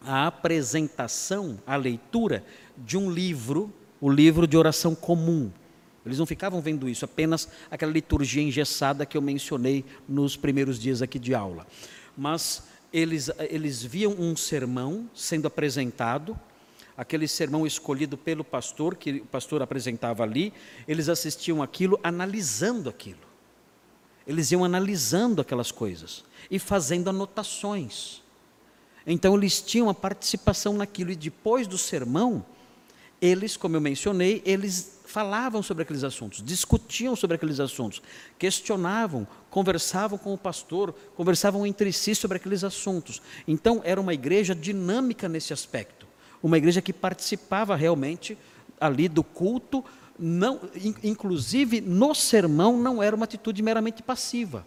a 0.00 0.26
apresentação, 0.26 1.58
a 1.66 1.76
leitura 1.76 2.44
de 2.76 2.96
um 2.96 3.10
livro, 3.10 3.72
o 4.00 4.10
livro 4.10 4.46
de 4.46 4.56
oração 4.56 4.94
comum. 4.94 5.50
Eles 6.04 6.18
não 6.18 6.26
ficavam 6.26 6.60
vendo 6.60 6.88
isso, 6.88 7.04
apenas 7.04 7.48
aquela 7.70 7.92
liturgia 7.92 8.42
engessada 8.42 9.06
que 9.06 9.16
eu 9.16 9.22
mencionei 9.22 9.84
nos 10.08 10.36
primeiros 10.36 10.78
dias 10.78 11.00
aqui 11.00 11.18
de 11.18 11.34
aula. 11.34 11.66
Mas 12.16 12.64
eles, 12.92 13.30
eles 13.50 13.82
viam 13.82 14.12
um 14.18 14.36
sermão 14.36 15.08
sendo 15.14 15.46
apresentado, 15.46 16.38
aquele 16.96 17.26
sermão 17.26 17.66
escolhido 17.66 18.18
pelo 18.18 18.44
pastor, 18.44 18.96
que 18.96 19.12
o 19.12 19.26
pastor 19.26 19.62
apresentava 19.62 20.22
ali, 20.22 20.52
eles 20.86 21.08
assistiam 21.08 21.62
aquilo, 21.62 21.98
analisando 22.02 22.90
aquilo. 22.90 23.32
Eles 24.26 24.50
iam 24.52 24.64
analisando 24.64 25.40
aquelas 25.40 25.72
coisas 25.72 26.24
e 26.50 26.58
fazendo 26.58 27.08
anotações. 27.10 28.22
Então 29.06 29.34
eles 29.36 29.60
tinham 29.60 29.88
a 29.88 29.94
participação 29.94 30.74
naquilo 30.74 31.10
e 31.10 31.16
depois 31.16 31.66
do 31.66 31.78
sermão, 31.78 32.44
eles, 33.22 33.56
como 33.56 33.76
eu 33.76 33.80
mencionei, 33.80 34.42
eles 34.44 35.00
falavam 35.04 35.62
sobre 35.62 35.84
aqueles 35.84 36.02
assuntos, 36.02 36.42
discutiam 36.42 37.14
sobre 37.14 37.36
aqueles 37.36 37.60
assuntos, 37.60 38.02
questionavam, 38.36 39.28
conversavam 39.48 40.18
com 40.18 40.34
o 40.34 40.38
pastor, 40.38 40.92
conversavam 41.14 41.64
entre 41.64 41.92
si 41.92 42.16
sobre 42.16 42.38
aqueles 42.38 42.64
assuntos. 42.64 43.22
Então 43.46 43.80
era 43.84 44.00
uma 44.00 44.12
igreja 44.12 44.56
dinâmica 44.56 45.28
nesse 45.28 45.52
aspecto, 45.52 46.04
uma 46.42 46.58
igreja 46.58 46.82
que 46.82 46.92
participava 46.92 47.76
realmente 47.76 48.36
ali 48.80 49.08
do 49.08 49.22
culto, 49.22 49.84
não, 50.18 50.60
inclusive 51.04 51.80
no 51.80 52.14
sermão 52.14 52.76
não 52.76 53.00
era 53.00 53.14
uma 53.14 53.24
atitude 53.24 53.62
meramente 53.62 54.02
passiva. 54.02 54.66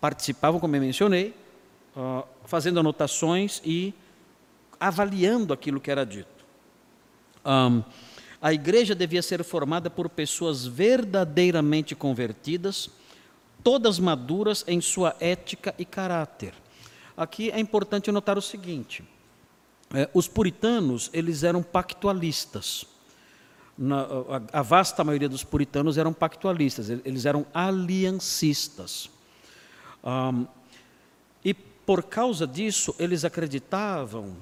Participavam, 0.00 0.60
como 0.60 0.76
eu 0.76 0.80
mencionei, 0.80 1.34
uh, 1.96 2.24
fazendo 2.44 2.78
anotações 2.78 3.62
e 3.64 3.94
avaliando 4.78 5.54
aquilo 5.54 5.80
que 5.80 5.90
era 5.90 6.04
dito. 6.04 6.37
Um, 7.44 7.82
a 8.40 8.52
igreja 8.52 8.94
devia 8.94 9.22
ser 9.22 9.42
formada 9.42 9.90
por 9.90 10.08
pessoas 10.08 10.64
verdadeiramente 10.64 11.94
convertidas, 11.94 12.88
todas 13.64 13.98
maduras 13.98 14.64
em 14.66 14.80
sua 14.80 15.16
ética 15.18 15.74
e 15.78 15.84
caráter. 15.84 16.54
Aqui 17.16 17.50
é 17.50 17.58
importante 17.58 18.12
notar 18.12 18.38
o 18.38 18.42
seguinte: 18.42 19.02
é, 19.92 20.08
os 20.14 20.28
puritanos 20.28 21.10
eles 21.12 21.42
eram 21.42 21.62
pactualistas. 21.62 22.86
Na, 23.76 24.02
a, 24.02 24.58
a, 24.58 24.62
vasta 24.62 25.04
maioria 25.04 25.28
dos 25.28 25.44
puritanos 25.44 25.98
eram 25.98 26.12
pactualistas, 26.12 26.90
eles 26.90 27.26
eram 27.26 27.46
aliancistas. 27.54 29.08
Um, 30.02 30.46
e 31.44 31.54
por 31.54 32.02
causa 32.04 32.46
disso, 32.46 32.94
eles 32.98 33.24
acreditavam, 33.24 34.36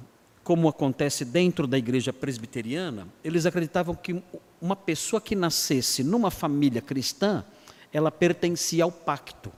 como 0.47 0.69
acontece 0.69 1.25
dentro 1.25 1.67
da 1.67 1.77
igreja 1.77 2.13
presbiteriana, 2.13 3.09
eles 3.25 3.47
acreditavam 3.47 3.97
que 3.97 4.23
uma 4.63 4.77
pessoa 4.77 5.21
que 5.21 5.35
nascesse 5.35 6.05
numa 6.05 6.31
família 6.31 6.81
cristã, 6.81 7.45
ela 7.93 8.13
pertencia 8.13 8.85
ao 8.85 8.93
pacto. 8.93 9.51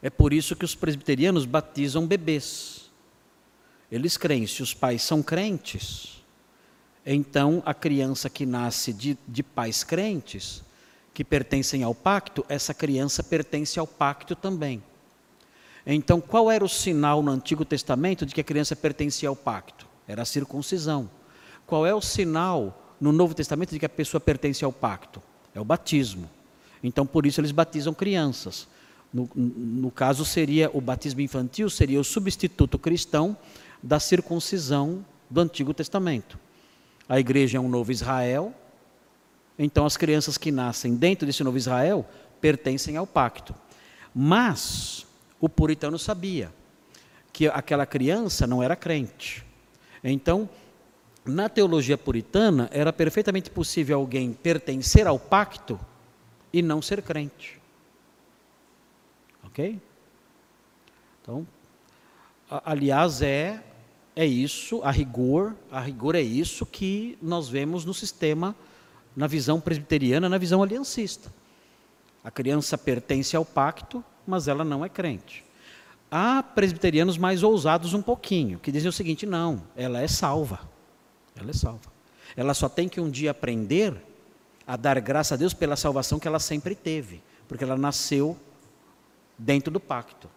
É 0.00 0.08
por 0.08 0.32
isso 0.32 0.54
que 0.54 0.64
os 0.64 0.76
presbiterianos 0.76 1.46
batizam 1.46 2.06
bebês. 2.06 2.92
Eles 3.90 4.16
creem, 4.16 4.46
se 4.46 4.62
os 4.62 4.72
pais 4.72 5.02
são 5.02 5.20
crentes, 5.20 6.22
então 7.04 7.60
a 7.66 7.74
criança 7.74 8.30
que 8.30 8.46
nasce 8.46 8.92
de, 8.92 9.18
de 9.26 9.42
pais 9.42 9.82
crentes, 9.82 10.62
que 11.12 11.24
pertencem 11.24 11.82
ao 11.82 11.92
pacto, 11.92 12.46
essa 12.48 12.72
criança 12.72 13.24
pertence 13.24 13.80
ao 13.80 13.86
pacto 13.86 14.36
também. 14.36 14.80
Então, 15.90 16.20
qual 16.20 16.50
era 16.50 16.62
o 16.62 16.68
sinal 16.68 17.22
no 17.22 17.30
Antigo 17.30 17.64
Testamento 17.64 18.26
de 18.26 18.34
que 18.34 18.42
a 18.42 18.44
criança 18.44 18.76
pertencia 18.76 19.26
ao 19.26 19.34
pacto? 19.34 19.86
Era 20.06 20.20
a 20.20 20.26
circuncisão. 20.26 21.08
Qual 21.66 21.86
é 21.86 21.94
o 21.94 22.00
sinal 22.02 22.94
no 23.00 23.10
Novo 23.10 23.34
Testamento 23.34 23.70
de 23.70 23.78
que 23.78 23.86
a 23.86 23.88
pessoa 23.88 24.20
pertence 24.20 24.62
ao 24.62 24.72
pacto? 24.72 25.22
É 25.54 25.60
o 25.60 25.64
batismo. 25.64 26.28
Então, 26.82 27.06
por 27.06 27.24
isso 27.24 27.40
eles 27.40 27.52
batizam 27.52 27.94
crianças. 27.94 28.68
No, 29.12 29.30
no 29.34 29.90
caso, 29.90 30.26
seria 30.26 30.70
o 30.74 30.80
batismo 30.80 31.22
infantil, 31.22 31.70
seria 31.70 31.98
o 31.98 32.04
substituto 32.04 32.78
cristão 32.78 33.34
da 33.82 33.98
circuncisão 33.98 35.02
do 35.30 35.40
Antigo 35.40 35.72
Testamento. 35.72 36.38
A 37.08 37.18
igreja 37.18 37.56
é 37.56 37.60
um 37.60 37.68
novo 37.68 37.90
Israel, 37.90 38.52
então 39.58 39.86
as 39.86 39.96
crianças 39.96 40.36
que 40.36 40.52
nascem 40.52 40.94
dentro 40.94 41.26
desse 41.26 41.42
novo 41.42 41.56
Israel 41.56 42.06
pertencem 42.42 42.98
ao 42.98 43.06
pacto. 43.06 43.54
Mas 44.14 45.07
o 45.40 45.48
puritano 45.48 45.98
sabia 45.98 46.52
que 47.32 47.46
aquela 47.46 47.86
criança 47.86 48.46
não 48.46 48.62
era 48.62 48.74
crente. 48.74 49.44
Então, 50.02 50.48
na 51.24 51.48
teologia 51.48 51.98
puritana, 51.98 52.68
era 52.72 52.92
perfeitamente 52.92 53.50
possível 53.50 53.98
alguém 53.98 54.32
pertencer 54.32 55.06
ao 55.06 55.18
pacto 55.18 55.78
e 56.52 56.62
não 56.62 56.80
ser 56.80 57.02
crente. 57.02 57.60
Ok? 59.44 59.80
Então, 61.20 61.46
aliás, 62.64 63.20
é, 63.20 63.62
é 64.16 64.24
isso, 64.24 64.82
a 64.82 64.90
rigor, 64.90 65.54
a 65.70 65.80
rigor 65.80 66.14
é 66.14 66.22
isso 66.22 66.64
que 66.64 67.18
nós 67.20 67.48
vemos 67.48 67.84
no 67.84 67.92
sistema, 67.92 68.56
na 69.14 69.26
visão 69.26 69.60
presbiteriana, 69.60 70.28
na 70.28 70.38
visão 70.38 70.62
aliancista. 70.62 71.32
A 72.24 72.30
criança 72.30 72.78
pertence 72.78 73.36
ao 73.36 73.44
pacto, 73.44 74.02
mas 74.28 74.46
ela 74.46 74.64
não 74.64 74.84
é 74.84 74.88
crente. 74.88 75.44
Há 76.10 76.42
presbiterianos 76.42 77.18
mais 77.18 77.42
ousados 77.42 77.94
um 77.94 78.02
pouquinho, 78.02 78.58
que 78.58 78.70
dizem 78.70 78.88
o 78.88 78.92
seguinte: 78.92 79.26
não, 79.26 79.62
ela 79.76 80.00
é 80.00 80.08
salva. 80.08 80.60
Ela 81.34 81.50
é 81.50 81.54
salva. 81.54 81.90
Ela 82.36 82.54
só 82.54 82.68
tem 82.68 82.88
que 82.88 83.00
um 83.00 83.10
dia 83.10 83.30
aprender 83.30 83.94
a 84.66 84.76
dar 84.76 85.00
graça 85.00 85.34
a 85.34 85.36
Deus 85.36 85.54
pela 85.54 85.76
salvação 85.76 86.18
que 86.18 86.28
ela 86.28 86.38
sempre 86.38 86.74
teve, 86.74 87.22
porque 87.46 87.64
ela 87.64 87.76
nasceu 87.76 88.36
dentro 89.36 89.72
do 89.72 89.80
pacto. 89.80 90.28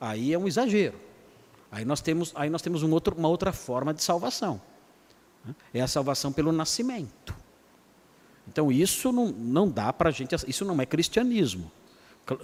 Aí 0.00 0.32
é 0.32 0.38
um 0.38 0.46
exagero. 0.46 0.98
Aí 1.72 1.84
nós 1.84 2.00
temos, 2.00 2.32
aí 2.34 2.50
nós 2.50 2.62
temos 2.62 2.82
um 2.82 2.90
outro, 2.92 3.16
uma 3.16 3.28
outra 3.28 3.52
forma 3.52 3.92
de 3.92 4.02
salvação. 4.02 4.60
Né? 5.44 5.54
É 5.74 5.80
a 5.80 5.88
salvação 5.88 6.32
pelo 6.32 6.52
nascimento. 6.52 7.34
Então 8.48 8.70
isso 8.72 9.12
não, 9.12 9.28
não 9.28 9.68
dá 9.68 9.92
para 9.92 10.08
a 10.08 10.12
gente, 10.12 10.34
isso 10.48 10.64
não 10.64 10.80
é 10.80 10.86
cristianismo. 10.86 11.70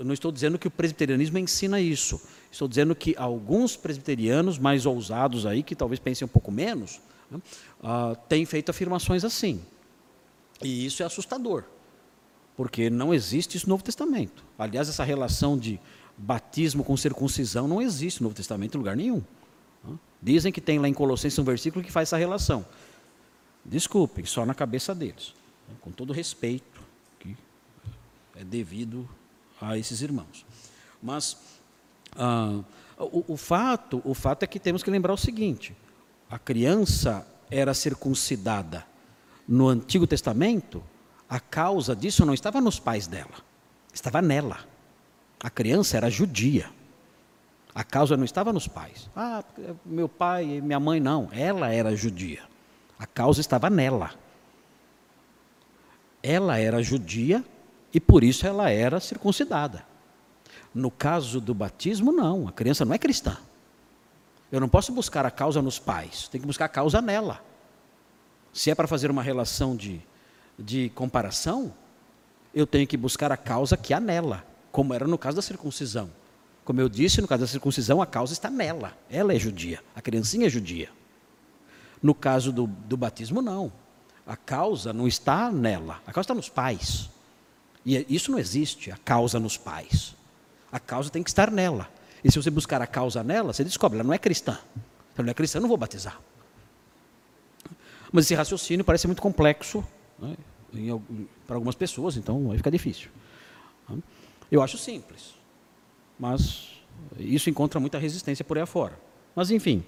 Não 0.04 0.12
estou 0.12 0.32
dizendo 0.32 0.58
que 0.58 0.66
o 0.66 0.70
presbiterianismo 0.70 1.38
ensina 1.38 1.80
isso. 1.80 2.20
Estou 2.50 2.66
dizendo 2.66 2.94
que 2.94 3.14
alguns 3.16 3.76
presbiterianos 3.76 4.58
mais 4.58 4.86
ousados 4.86 5.46
aí, 5.46 5.62
que 5.62 5.76
talvez 5.76 6.00
pensem 6.00 6.24
um 6.24 6.28
pouco 6.28 6.50
menos, 6.50 7.00
né, 7.30 7.38
uh, 7.82 8.16
têm 8.28 8.44
feito 8.44 8.70
afirmações 8.70 9.24
assim. 9.24 9.60
E 10.62 10.86
isso 10.86 11.02
é 11.02 11.06
assustador, 11.06 11.64
porque 12.56 12.88
não 12.88 13.12
existe 13.12 13.56
isso 13.56 13.66
no 13.66 13.70
Novo 13.70 13.84
Testamento. 13.84 14.44
Aliás, 14.58 14.88
essa 14.88 15.04
relação 15.04 15.58
de 15.58 15.78
batismo 16.16 16.82
com 16.82 16.96
circuncisão 16.96 17.68
não 17.68 17.82
existe 17.82 18.22
no 18.22 18.24
Novo 18.24 18.36
Testamento 18.36 18.74
em 18.74 18.78
lugar 18.78 18.96
nenhum. 18.96 19.22
Né. 19.84 19.98
Dizem 20.22 20.50
que 20.50 20.60
tem 20.60 20.78
lá 20.78 20.88
em 20.88 20.94
Colossenses 20.94 21.38
um 21.38 21.44
versículo 21.44 21.84
que 21.84 21.92
faz 21.92 22.08
essa 22.08 22.16
relação. 22.16 22.64
Desculpem, 23.64 24.24
só 24.24 24.46
na 24.46 24.54
cabeça 24.54 24.94
deles. 24.94 25.34
Né, 25.68 25.74
com 25.80 25.90
todo 25.90 26.12
respeito 26.12 26.80
que 27.20 27.36
é 28.34 28.42
devido 28.42 29.06
a 29.60 29.76
esses 29.76 30.00
irmãos. 30.00 30.44
Mas 31.02 31.36
ah, 32.16 32.60
o, 32.98 33.32
o, 33.34 33.36
fato, 33.36 34.00
o 34.04 34.14
fato 34.14 34.42
é 34.42 34.46
que 34.46 34.58
temos 34.58 34.82
que 34.82 34.90
lembrar 34.90 35.12
o 35.12 35.18
seguinte: 35.18 35.76
a 36.30 36.38
criança 36.38 37.26
era 37.50 37.74
circuncidada 37.74 38.86
no 39.46 39.68
Antigo 39.68 40.06
Testamento, 40.06 40.82
a 41.28 41.38
causa 41.38 41.94
disso 41.94 42.24
não 42.24 42.34
estava 42.34 42.60
nos 42.60 42.80
pais 42.80 43.06
dela, 43.06 43.34
estava 43.92 44.20
nela. 44.20 44.58
A 45.40 45.50
criança 45.50 45.96
era 45.96 46.10
judia. 46.10 46.70
A 47.74 47.84
causa 47.84 48.16
não 48.16 48.24
estava 48.24 48.54
nos 48.54 48.66
pais. 48.66 49.10
Ah, 49.14 49.44
meu 49.84 50.08
pai 50.08 50.44
e 50.44 50.60
minha 50.62 50.80
mãe 50.80 50.98
não. 50.98 51.28
Ela 51.30 51.70
era 51.70 51.94
judia. 51.94 52.42
A 52.98 53.06
causa 53.06 53.42
estava 53.42 53.68
nela. 53.68 54.14
Ela 56.22 56.58
era 56.58 56.82
judia 56.82 57.44
e 57.96 58.00
por 58.00 58.22
isso 58.22 58.46
ela 58.46 58.68
era 58.68 59.00
circuncidada. 59.00 59.82
No 60.74 60.90
caso 60.90 61.40
do 61.40 61.54
batismo, 61.54 62.12
não, 62.12 62.46
a 62.46 62.52
criança 62.52 62.84
não 62.84 62.92
é 62.92 62.98
cristã. 62.98 63.38
Eu 64.52 64.60
não 64.60 64.68
posso 64.68 64.92
buscar 64.92 65.24
a 65.24 65.30
causa 65.30 65.62
nos 65.62 65.78
pais, 65.78 66.28
tem 66.28 66.38
que 66.38 66.46
buscar 66.46 66.66
a 66.66 66.68
causa 66.68 67.00
nela. 67.00 67.42
Se 68.52 68.70
é 68.70 68.74
para 68.74 68.86
fazer 68.86 69.10
uma 69.10 69.22
relação 69.22 69.74
de, 69.74 70.02
de 70.58 70.90
comparação, 70.90 71.72
eu 72.54 72.66
tenho 72.66 72.86
que 72.86 72.98
buscar 72.98 73.32
a 73.32 73.36
causa 73.38 73.78
que 73.78 73.94
há 73.94 73.98
nela, 73.98 74.44
como 74.70 74.92
era 74.92 75.06
no 75.06 75.16
caso 75.16 75.36
da 75.36 75.42
circuncisão. 75.42 76.10
Como 76.66 76.78
eu 76.78 76.90
disse, 76.90 77.22
no 77.22 77.26
caso 77.26 77.44
da 77.44 77.48
circuncisão, 77.48 78.02
a 78.02 78.06
causa 78.06 78.34
está 78.34 78.50
nela. 78.50 78.92
Ela 79.08 79.32
é 79.32 79.38
judia, 79.38 79.82
a 79.94 80.02
criancinha 80.02 80.48
é 80.48 80.50
judia. 80.50 80.90
No 82.02 82.14
caso 82.14 82.52
do, 82.52 82.66
do 82.66 82.94
batismo, 82.94 83.40
não. 83.40 83.72
A 84.26 84.36
causa 84.36 84.92
não 84.92 85.08
está 85.08 85.50
nela, 85.50 86.02
a 86.06 86.12
causa 86.12 86.26
está 86.26 86.34
nos 86.34 86.50
pais. 86.50 87.15
E 87.86 88.04
isso 88.12 88.32
não 88.32 88.38
existe, 88.40 88.90
a 88.90 88.96
causa 88.96 89.38
nos 89.38 89.56
pais. 89.56 90.16
A 90.72 90.80
causa 90.80 91.08
tem 91.08 91.22
que 91.22 91.30
estar 91.30 91.52
nela. 91.52 91.88
E 92.24 92.32
se 92.32 92.36
você 92.36 92.50
buscar 92.50 92.82
a 92.82 92.86
causa 92.86 93.22
nela, 93.22 93.52
você 93.52 93.62
descobre, 93.62 93.96
ela 93.96 94.04
não 94.04 94.12
é 94.12 94.18
cristã. 94.18 94.58
Ele 95.16 95.26
não 95.26 95.30
é 95.30 95.34
cristão, 95.34 95.60
eu 95.60 95.62
não 95.62 95.68
vou 95.68 95.78
batizar. 95.78 96.20
Mas 98.10 98.24
esse 98.24 98.34
raciocínio 98.34 98.84
parece 98.84 99.06
muito 99.06 99.22
complexo 99.22 99.86
né, 100.18 100.36
para 101.46 101.54
algumas 101.54 101.76
pessoas, 101.76 102.16
então 102.16 102.50
aí 102.50 102.56
fica 102.56 102.72
difícil. 102.72 103.08
Eu 104.50 104.62
acho 104.62 104.76
simples, 104.76 105.34
mas 106.18 106.72
isso 107.16 107.48
encontra 107.48 107.78
muita 107.78 107.98
resistência 107.98 108.44
por 108.44 108.56
aí 108.56 108.64
afora. 108.64 108.98
Mas, 109.34 109.52
enfim, 109.52 109.84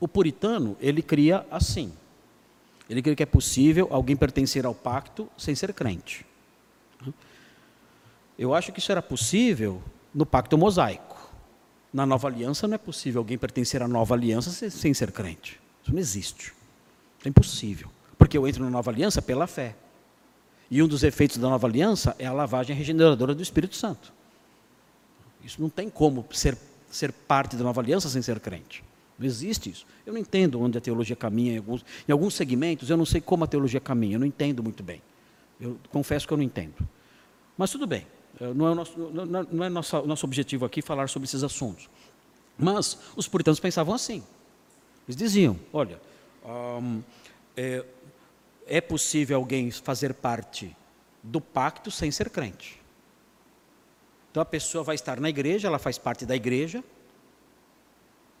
o 0.00 0.08
puritano, 0.08 0.78
ele 0.80 1.02
cria 1.02 1.46
assim. 1.50 1.92
Ele 2.88 3.02
cria 3.02 3.14
que 3.14 3.22
é 3.22 3.26
possível 3.26 3.88
alguém 3.90 4.16
pertencer 4.16 4.64
ao 4.64 4.74
pacto 4.74 5.28
sem 5.36 5.54
ser 5.54 5.74
crente. 5.74 6.24
Eu 8.38 8.54
acho 8.54 8.72
que 8.72 8.78
isso 8.78 8.90
era 8.90 9.02
possível 9.02 9.82
no 10.14 10.26
pacto 10.26 10.56
mosaico. 10.58 11.16
Na 11.92 12.06
nova 12.06 12.28
aliança 12.28 12.66
não 12.66 12.74
é 12.74 12.78
possível 12.78 13.20
alguém 13.20 13.36
pertencer 13.36 13.82
à 13.82 13.88
nova 13.88 14.14
aliança 14.14 14.50
sem 14.70 14.94
ser 14.94 15.12
crente. 15.12 15.60
Isso 15.82 15.92
não 15.92 15.98
existe. 15.98 16.52
É 17.24 17.28
impossível. 17.28 17.90
Porque 18.16 18.36
eu 18.36 18.46
entro 18.48 18.64
na 18.64 18.70
nova 18.70 18.90
aliança 18.90 19.20
pela 19.20 19.46
fé. 19.46 19.74
E 20.70 20.82
um 20.82 20.88
dos 20.88 21.02
efeitos 21.02 21.36
da 21.36 21.48
nova 21.48 21.66
aliança 21.66 22.16
é 22.18 22.26
a 22.26 22.32
lavagem 22.32 22.74
regeneradora 22.74 23.34
do 23.34 23.42
Espírito 23.42 23.76
Santo. 23.76 24.12
Isso 25.44 25.60
não 25.60 25.68
tem 25.68 25.90
como 25.90 26.24
ser, 26.32 26.56
ser 26.90 27.12
parte 27.12 27.56
da 27.56 27.64
nova 27.64 27.80
aliança 27.80 28.08
sem 28.08 28.22
ser 28.22 28.40
crente. 28.40 28.82
Não 29.18 29.26
existe 29.26 29.68
isso. 29.68 29.86
Eu 30.06 30.14
não 30.14 30.20
entendo 30.20 30.60
onde 30.60 30.78
a 30.78 30.80
teologia 30.80 31.14
caminha. 31.14 31.54
Em 31.54 31.58
alguns, 31.58 31.84
em 32.08 32.12
alguns 32.12 32.34
segmentos, 32.34 32.88
eu 32.88 32.96
não 32.96 33.04
sei 33.04 33.20
como 33.20 33.44
a 33.44 33.46
teologia 33.46 33.80
caminha. 33.80 34.16
Eu 34.16 34.20
não 34.20 34.26
entendo 34.26 34.62
muito 34.62 34.82
bem. 34.82 35.02
Eu 35.62 35.78
confesso 35.90 36.26
que 36.26 36.32
eu 36.32 36.36
não 36.36 36.42
entendo. 36.42 36.74
Mas 37.56 37.70
tudo 37.70 37.86
bem. 37.86 38.04
Eh, 38.40 38.52
não 38.52 38.66
é 38.66 38.70
o 38.72 38.74
nosso, 38.74 38.98
não, 38.98 39.64
é 39.64 39.68
nosso, 39.68 40.02
nosso 40.02 40.26
objetivo 40.26 40.64
aqui 40.64 40.82
falar 40.82 41.08
sobre 41.08 41.28
esses 41.28 41.44
assuntos. 41.44 41.88
Mas 42.58 42.98
os 43.14 43.28
puritanos 43.28 43.60
pensavam 43.60 43.94
assim. 43.94 44.24
Eles 45.06 45.16
diziam: 45.16 45.56
olha, 45.72 46.00
é, 47.56 47.84
é 48.66 48.80
possível 48.80 49.36
alguém 49.36 49.70
fazer 49.70 50.14
parte 50.14 50.76
do 51.22 51.40
pacto 51.40 51.92
sem 51.92 52.10
ser 52.10 52.28
crente. 52.28 52.80
Então 54.30 54.42
a 54.42 54.46
pessoa 54.46 54.82
vai 54.82 54.96
estar 54.96 55.20
na 55.20 55.28
igreja, 55.28 55.68
ela 55.68 55.78
faz 55.78 55.96
parte 55.96 56.26
da 56.26 56.34
igreja, 56.34 56.82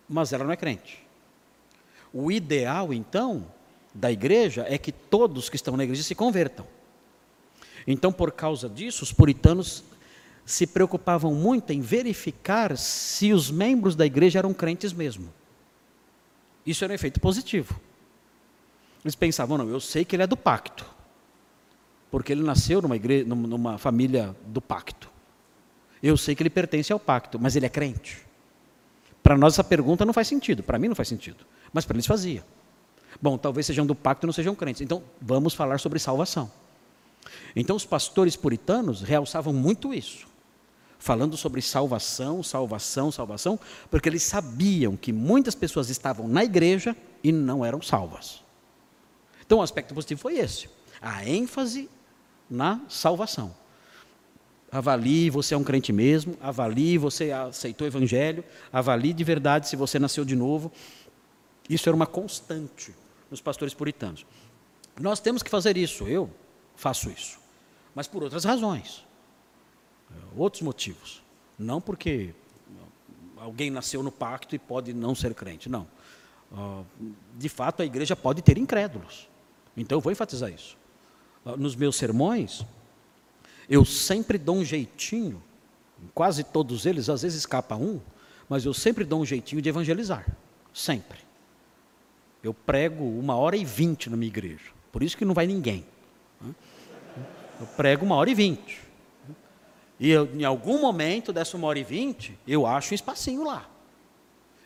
mas 0.08 0.32
ela 0.32 0.42
não 0.42 0.52
é 0.52 0.56
crente. 0.56 1.06
O 2.12 2.32
ideal, 2.32 2.92
então, 2.92 3.46
da 3.94 4.10
igreja 4.10 4.66
é 4.68 4.76
que 4.76 4.90
todos 4.90 5.48
que 5.48 5.56
estão 5.56 5.76
na 5.76 5.84
igreja 5.84 6.02
se 6.02 6.14
convertam. 6.14 6.66
Então, 7.86 8.12
por 8.12 8.32
causa 8.32 8.68
disso, 8.68 9.02
os 9.02 9.12
puritanos 9.12 9.84
se 10.44 10.66
preocupavam 10.66 11.34
muito 11.34 11.72
em 11.72 11.80
verificar 11.80 12.76
se 12.76 13.32
os 13.32 13.50
membros 13.50 13.94
da 13.94 14.04
igreja 14.04 14.38
eram 14.38 14.52
crentes 14.52 14.92
mesmo. 14.92 15.32
Isso 16.66 16.84
era 16.84 16.92
um 16.92 16.94
efeito 16.94 17.20
positivo. 17.20 17.80
Eles 19.04 19.14
pensavam, 19.14 19.58
não, 19.58 19.68
eu 19.68 19.80
sei 19.80 20.04
que 20.04 20.14
ele 20.14 20.22
é 20.22 20.26
do 20.26 20.36
pacto, 20.36 20.88
porque 22.10 22.32
ele 22.32 22.42
nasceu 22.42 22.80
numa, 22.80 22.96
igreja, 22.96 23.24
numa 23.24 23.78
família 23.78 24.34
do 24.46 24.60
pacto. 24.60 25.10
Eu 26.02 26.16
sei 26.16 26.34
que 26.34 26.42
ele 26.42 26.50
pertence 26.50 26.92
ao 26.92 27.00
pacto, 27.00 27.38
mas 27.38 27.56
ele 27.56 27.66
é 27.66 27.68
crente. 27.68 28.24
Para 29.22 29.36
nós 29.36 29.54
essa 29.54 29.64
pergunta 29.64 30.04
não 30.04 30.12
faz 30.12 30.28
sentido, 30.28 30.62
para 30.62 30.78
mim 30.78 30.88
não 30.88 30.94
faz 30.94 31.08
sentido, 31.08 31.44
mas 31.72 31.84
para 31.84 31.96
eles 31.96 32.06
fazia. 32.06 32.44
Bom, 33.20 33.38
talvez 33.38 33.66
sejam 33.66 33.86
do 33.86 33.94
pacto 33.94 34.24
e 34.24 34.28
não 34.28 34.32
sejam 34.32 34.54
crentes. 34.54 34.82
Então, 34.82 35.02
vamos 35.20 35.54
falar 35.54 35.78
sobre 35.78 35.98
salvação. 35.98 36.50
Então, 37.54 37.76
os 37.76 37.84
pastores 37.84 38.36
puritanos 38.36 39.02
realçavam 39.02 39.52
muito 39.52 39.92
isso, 39.92 40.26
falando 40.98 41.36
sobre 41.36 41.60
salvação, 41.60 42.42
salvação, 42.42 43.12
salvação, 43.12 43.58
porque 43.90 44.08
eles 44.08 44.22
sabiam 44.22 44.96
que 44.96 45.12
muitas 45.12 45.54
pessoas 45.54 45.90
estavam 45.90 46.28
na 46.28 46.44
igreja 46.44 46.96
e 47.22 47.30
não 47.30 47.64
eram 47.64 47.82
salvas. 47.82 48.42
Então, 49.44 49.58
o 49.58 49.62
aspecto 49.62 49.94
positivo 49.94 50.20
foi 50.20 50.38
esse: 50.38 50.68
a 51.00 51.28
ênfase 51.28 51.88
na 52.48 52.80
salvação. 52.88 53.54
Avalie 54.70 55.28
você 55.28 55.52
é 55.52 55.58
um 55.58 55.64
crente 55.64 55.92
mesmo, 55.92 56.34
avalie 56.40 56.96
você 56.96 57.30
aceitou 57.30 57.84
o 57.84 57.90
evangelho, 57.90 58.42
avalie 58.72 59.12
de 59.12 59.22
verdade 59.22 59.68
se 59.68 59.76
você 59.76 59.98
nasceu 59.98 60.24
de 60.24 60.34
novo. 60.34 60.72
Isso 61.68 61.88
era 61.88 61.94
uma 61.94 62.06
constante 62.06 62.94
nos 63.30 63.40
pastores 63.40 63.74
puritanos. 63.74 64.24
Nós 64.98 65.20
temos 65.20 65.42
que 65.42 65.50
fazer 65.50 65.76
isso, 65.76 66.08
eu 66.08 66.30
faço 66.82 67.08
isso, 67.10 67.38
mas 67.94 68.08
por 68.08 68.24
outras 68.24 68.44
razões, 68.44 69.06
outros 70.36 70.62
motivos. 70.62 71.22
Não 71.56 71.80
porque 71.80 72.34
alguém 73.36 73.70
nasceu 73.70 74.02
no 74.02 74.10
pacto 74.10 74.56
e 74.56 74.58
pode 74.58 74.92
não 74.92 75.14
ser 75.14 75.32
crente, 75.32 75.68
não. 75.68 75.86
Ah, 76.52 76.82
de 77.36 77.48
fato, 77.48 77.82
a 77.82 77.84
igreja 77.84 78.16
pode 78.16 78.42
ter 78.42 78.58
incrédulos. 78.58 79.28
Então, 79.76 79.98
eu 79.98 80.00
vou 80.00 80.10
enfatizar 80.10 80.50
isso. 80.50 80.76
Ah, 81.46 81.56
nos 81.56 81.76
meus 81.76 81.94
sermões, 81.94 82.64
eu 83.68 83.84
sempre 83.84 84.36
dou 84.36 84.56
um 84.56 84.64
jeitinho, 84.64 85.40
quase 86.12 86.42
todos 86.42 86.84
eles, 86.84 87.08
às 87.08 87.22
vezes 87.22 87.38
escapa 87.38 87.76
um, 87.76 88.00
mas 88.48 88.64
eu 88.64 88.74
sempre 88.74 89.04
dou 89.04 89.20
um 89.20 89.24
jeitinho 89.24 89.62
de 89.62 89.68
evangelizar. 89.68 90.26
Sempre. 90.74 91.20
Eu 92.42 92.52
prego 92.52 93.04
uma 93.04 93.36
hora 93.36 93.56
e 93.56 93.64
vinte 93.64 94.10
na 94.10 94.16
minha 94.16 94.28
igreja. 94.28 94.72
Por 94.90 95.00
isso 95.00 95.16
que 95.16 95.24
não 95.24 95.32
vai 95.32 95.46
ninguém. 95.46 95.86
Eu 97.62 97.66
prego 97.76 98.04
uma 98.04 98.16
hora 98.16 98.28
e 98.28 98.34
vinte. 98.34 98.82
E 100.00 100.10
eu, 100.10 100.24
em 100.34 100.44
algum 100.44 100.80
momento 100.80 101.32
dessa 101.32 101.56
uma 101.56 101.68
hora 101.68 101.78
e 101.78 101.84
vinte, 101.84 102.36
eu 102.44 102.66
acho 102.66 102.92
um 102.92 102.94
espacinho 102.96 103.44
lá. 103.44 103.70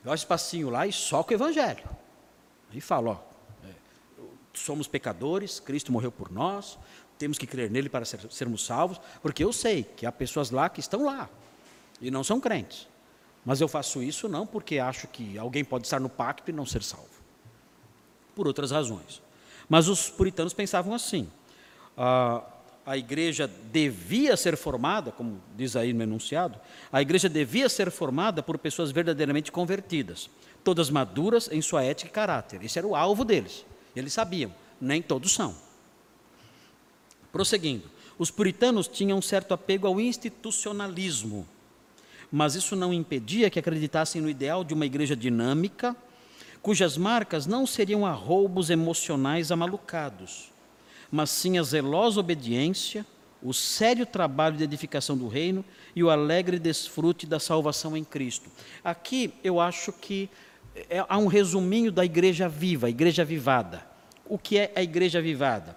Eu 0.02 0.10
acho 0.10 0.22
um 0.22 0.24
espacinho 0.24 0.70
lá 0.70 0.86
e 0.86 0.92
só 0.94 1.22
com 1.22 1.32
o 1.32 1.34
evangelho. 1.34 1.84
Aí 2.72 2.80
falo, 2.80 3.10
ó, 3.10 3.68
é, 3.68 3.74
somos 4.54 4.88
pecadores, 4.88 5.60
Cristo 5.60 5.92
morreu 5.92 6.10
por 6.10 6.32
nós, 6.32 6.78
temos 7.18 7.36
que 7.36 7.46
crer 7.46 7.70
nele 7.70 7.90
para 7.90 8.06
ser, 8.06 8.18
sermos 8.32 8.64
salvos, 8.64 8.98
porque 9.20 9.44
eu 9.44 9.52
sei 9.52 9.82
que 9.82 10.06
há 10.06 10.10
pessoas 10.10 10.50
lá 10.50 10.70
que 10.70 10.80
estão 10.80 11.04
lá 11.04 11.28
e 12.00 12.10
não 12.10 12.24
são 12.24 12.40
crentes. 12.40 12.88
Mas 13.44 13.60
eu 13.60 13.68
faço 13.68 14.02
isso 14.02 14.26
não 14.26 14.46
porque 14.46 14.78
acho 14.78 15.06
que 15.06 15.36
alguém 15.36 15.62
pode 15.62 15.86
estar 15.86 16.00
no 16.00 16.08
pacto 16.08 16.50
e 16.50 16.52
não 16.52 16.64
ser 16.64 16.82
salvo. 16.82 17.10
Por 18.34 18.46
outras 18.46 18.70
razões. 18.70 19.20
Mas 19.68 19.86
os 19.86 20.08
puritanos 20.08 20.54
pensavam 20.54 20.94
assim: 20.94 21.30
a, 21.94 22.42
a 22.86 22.96
igreja 22.96 23.50
devia 23.72 24.36
ser 24.36 24.56
formada, 24.56 25.10
como 25.10 25.42
diz 25.56 25.74
aí 25.74 25.92
no 25.92 26.04
enunciado, 26.04 26.56
a 26.92 27.02
igreja 27.02 27.28
devia 27.28 27.68
ser 27.68 27.90
formada 27.90 28.44
por 28.44 28.56
pessoas 28.56 28.92
verdadeiramente 28.92 29.50
convertidas, 29.50 30.30
todas 30.62 30.88
maduras 30.88 31.50
em 31.50 31.60
sua 31.60 31.82
ética 31.82 32.08
e 32.08 32.12
caráter. 32.12 32.64
Esse 32.64 32.78
era 32.78 32.86
o 32.86 32.94
alvo 32.94 33.24
deles. 33.24 33.66
Eles 33.94 34.12
sabiam, 34.12 34.54
nem 34.80 35.02
todos 35.02 35.32
são. 35.32 35.56
Prosseguindo, 37.32 37.90
os 38.16 38.30
puritanos 38.30 38.86
tinham 38.86 39.18
um 39.18 39.22
certo 39.22 39.52
apego 39.52 39.88
ao 39.88 40.00
institucionalismo, 40.00 41.46
mas 42.30 42.54
isso 42.54 42.76
não 42.76 42.94
impedia 42.94 43.50
que 43.50 43.58
acreditassem 43.58 44.22
no 44.22 44.30
ideal 44.30 44.62
de 44.62 44.74
uma 44.74 44.86
igreja 44.86 45.16
dinâmica, 45.16 45.96
cujas 46.62 46.96
marcas 46.96 47.46
não 47.46 47.66
seriam 47.66 48.06
arroubos 48.06 48.70
emocionais 48.70 49.50
amalucados, 49.50 50.50
mas 51.10 51.30
sim 51.30 51.58
a 51.58 51.62
zelosa 51.62 52.20
obediência, 52.20 53.06
o 53.42 53.52
sério 53.52 54.06
trabalho 54.06 54.56
de 54.56 54.64
edificação 54.64 55.16
do 55.16 55.28
reino 55.28 55.64
e 55.94 56.02
o 56.02 56.10
alegre 56.10 56.58
desfrute 56.58 57.26
da 57.26 57.38
salvação 57.38 57.96
em 57.96 58.04
Cristo. 58.04 58.50
Aqui 58.82 59.32
eu 59.44 59.60
acho 59.60 59.92
que 59.92 60.28
é, 60.90 61.04
há 61.08 61.18
um 61.18 61.26
resuminho 61.26 61.92
da 61.92 62.04
igreja 62.04 62.48
viva, 62.48 62.86
a 62.86 62.90
igreja 62.90 63.24
vivada. 63.24 63.86
O 64.24 64.38
que 64.38 64.58
é 64.58 64.72
a 64.74 64.82
igreja 64.82 65.20
vivada? 65.20 65.76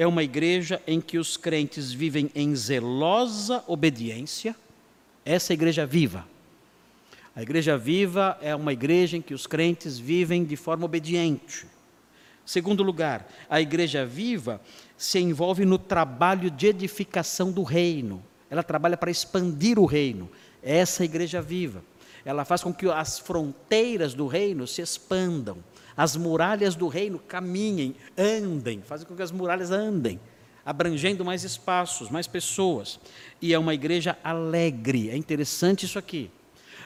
é 0.00 0.06
uma 0.06 0.22
igreja 0.22 0.80
em 0.86 0.98
que 0.98 1.18
os 1.18 1.36
crentes 1.36 1.92
vivem 1.92 2.30
em 2.34 2.56
zelosa 2.56 3.62
obediência. 3.66 4.56
Essa 5.26 5.52
é 5.52 5.54
a 5.54 5.58
igreja 5.58 5.84
viva. 5.84 6.26
A 7.36 7.42
igreja 7.42 7.76
viva 7.76 8.38
é 8.40 8.56
uma 8.56 8.72
igreja 8.72 9.18
em 9.18 9.20
que 9.20 9.34
os 9.34 9.46
crentes 9.46 9.98
vivem 9.98 10.42
de 10.42 10.56
forma 10.56 10.86
obediente. 10.86 11.66
Segundo 12.50 12.82
lugar, 12.82 13.28
a 13.48 13.60
igreja 13.60 14.04
viva 14.04 14.60
se 14.96 15.20
envolve 15.20 15.64
no 15.64 15.78
trabalho 15.78 16.50
de 16.50 16.66
edificação 16.66 17.52
do 17.52 17.62
reino. 17.62 18.20
Ela 18.50 18.64
trabalha 18.64 18.96
para 18.96 19.08
expandir 19.08 19.78
o 19.78 19.84
reino. 19.84 20.28
Essa 20.60 21.04
é 21.04 21.06
igreja 21.06 21.40
viva. 21.40 21.80
Ela 22.24 22.44
faz 22.44 22.60
com 22.60 22.74
que 22.74 22.88
as 22.88 23.20
fronteiras 23.20 24.14
do 24.14 24.26
reino 24.26 24.66
se 24.66 24.82
expandam 24.82 25.58
as 25.96 26.16
muralhas 26.16 26.74
do 26.74 26.88
reino 26.88 27.20
caminhem, 27.20 27.94
andem, 28.18 28.82
fazem 28.82 29.06
com 29.06 29.14
que 29.14 29.22
as 29.22 29.30
muralhas 29.30 29.70
andem, 29.70 30.18
abrangendo 30.66 31.24
mais 31.24 31.44
espaços, 31.44 32.10
mais 32.10 32.26
pessoas. 32.26 32.98
E 33.40 33.54
é 33.54 33.58
uma 33.60 33.74
igreja 33.74 34.18
alegre. 34.24 35.08
É 35.08 35.16
interessante 35.16 35.86
isso 35.86 36.00
aqui. 36.00 36.28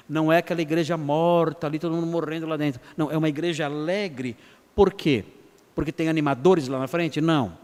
Não 0.07 0.31
é 0.31 0.37
aquela 0.37 0.61
igreja 0.61 0.99
morta 0.99 1.67
ali, 1.67 1.79
todo 1.79 1.95
mundo 1.95 2.07
morrendo 2.07 2.47
lá 2.47 2.59
dentro. 2.59 2.83
Não, 2.99 3.11
é 3.11 3.17
uma 3.17 3.31
igreja 3.31 3.65
alegre. 3.65 4.37
Por 4.75 4.93
quê? 4.93 5.25
Porque 5.75 5.93
tem 5.93 6.09
animadores 6.09 6.69
lá 6.69 6.79
na 6.79 6.89
frente? 6.89 7.21
Não. 7.21 7.57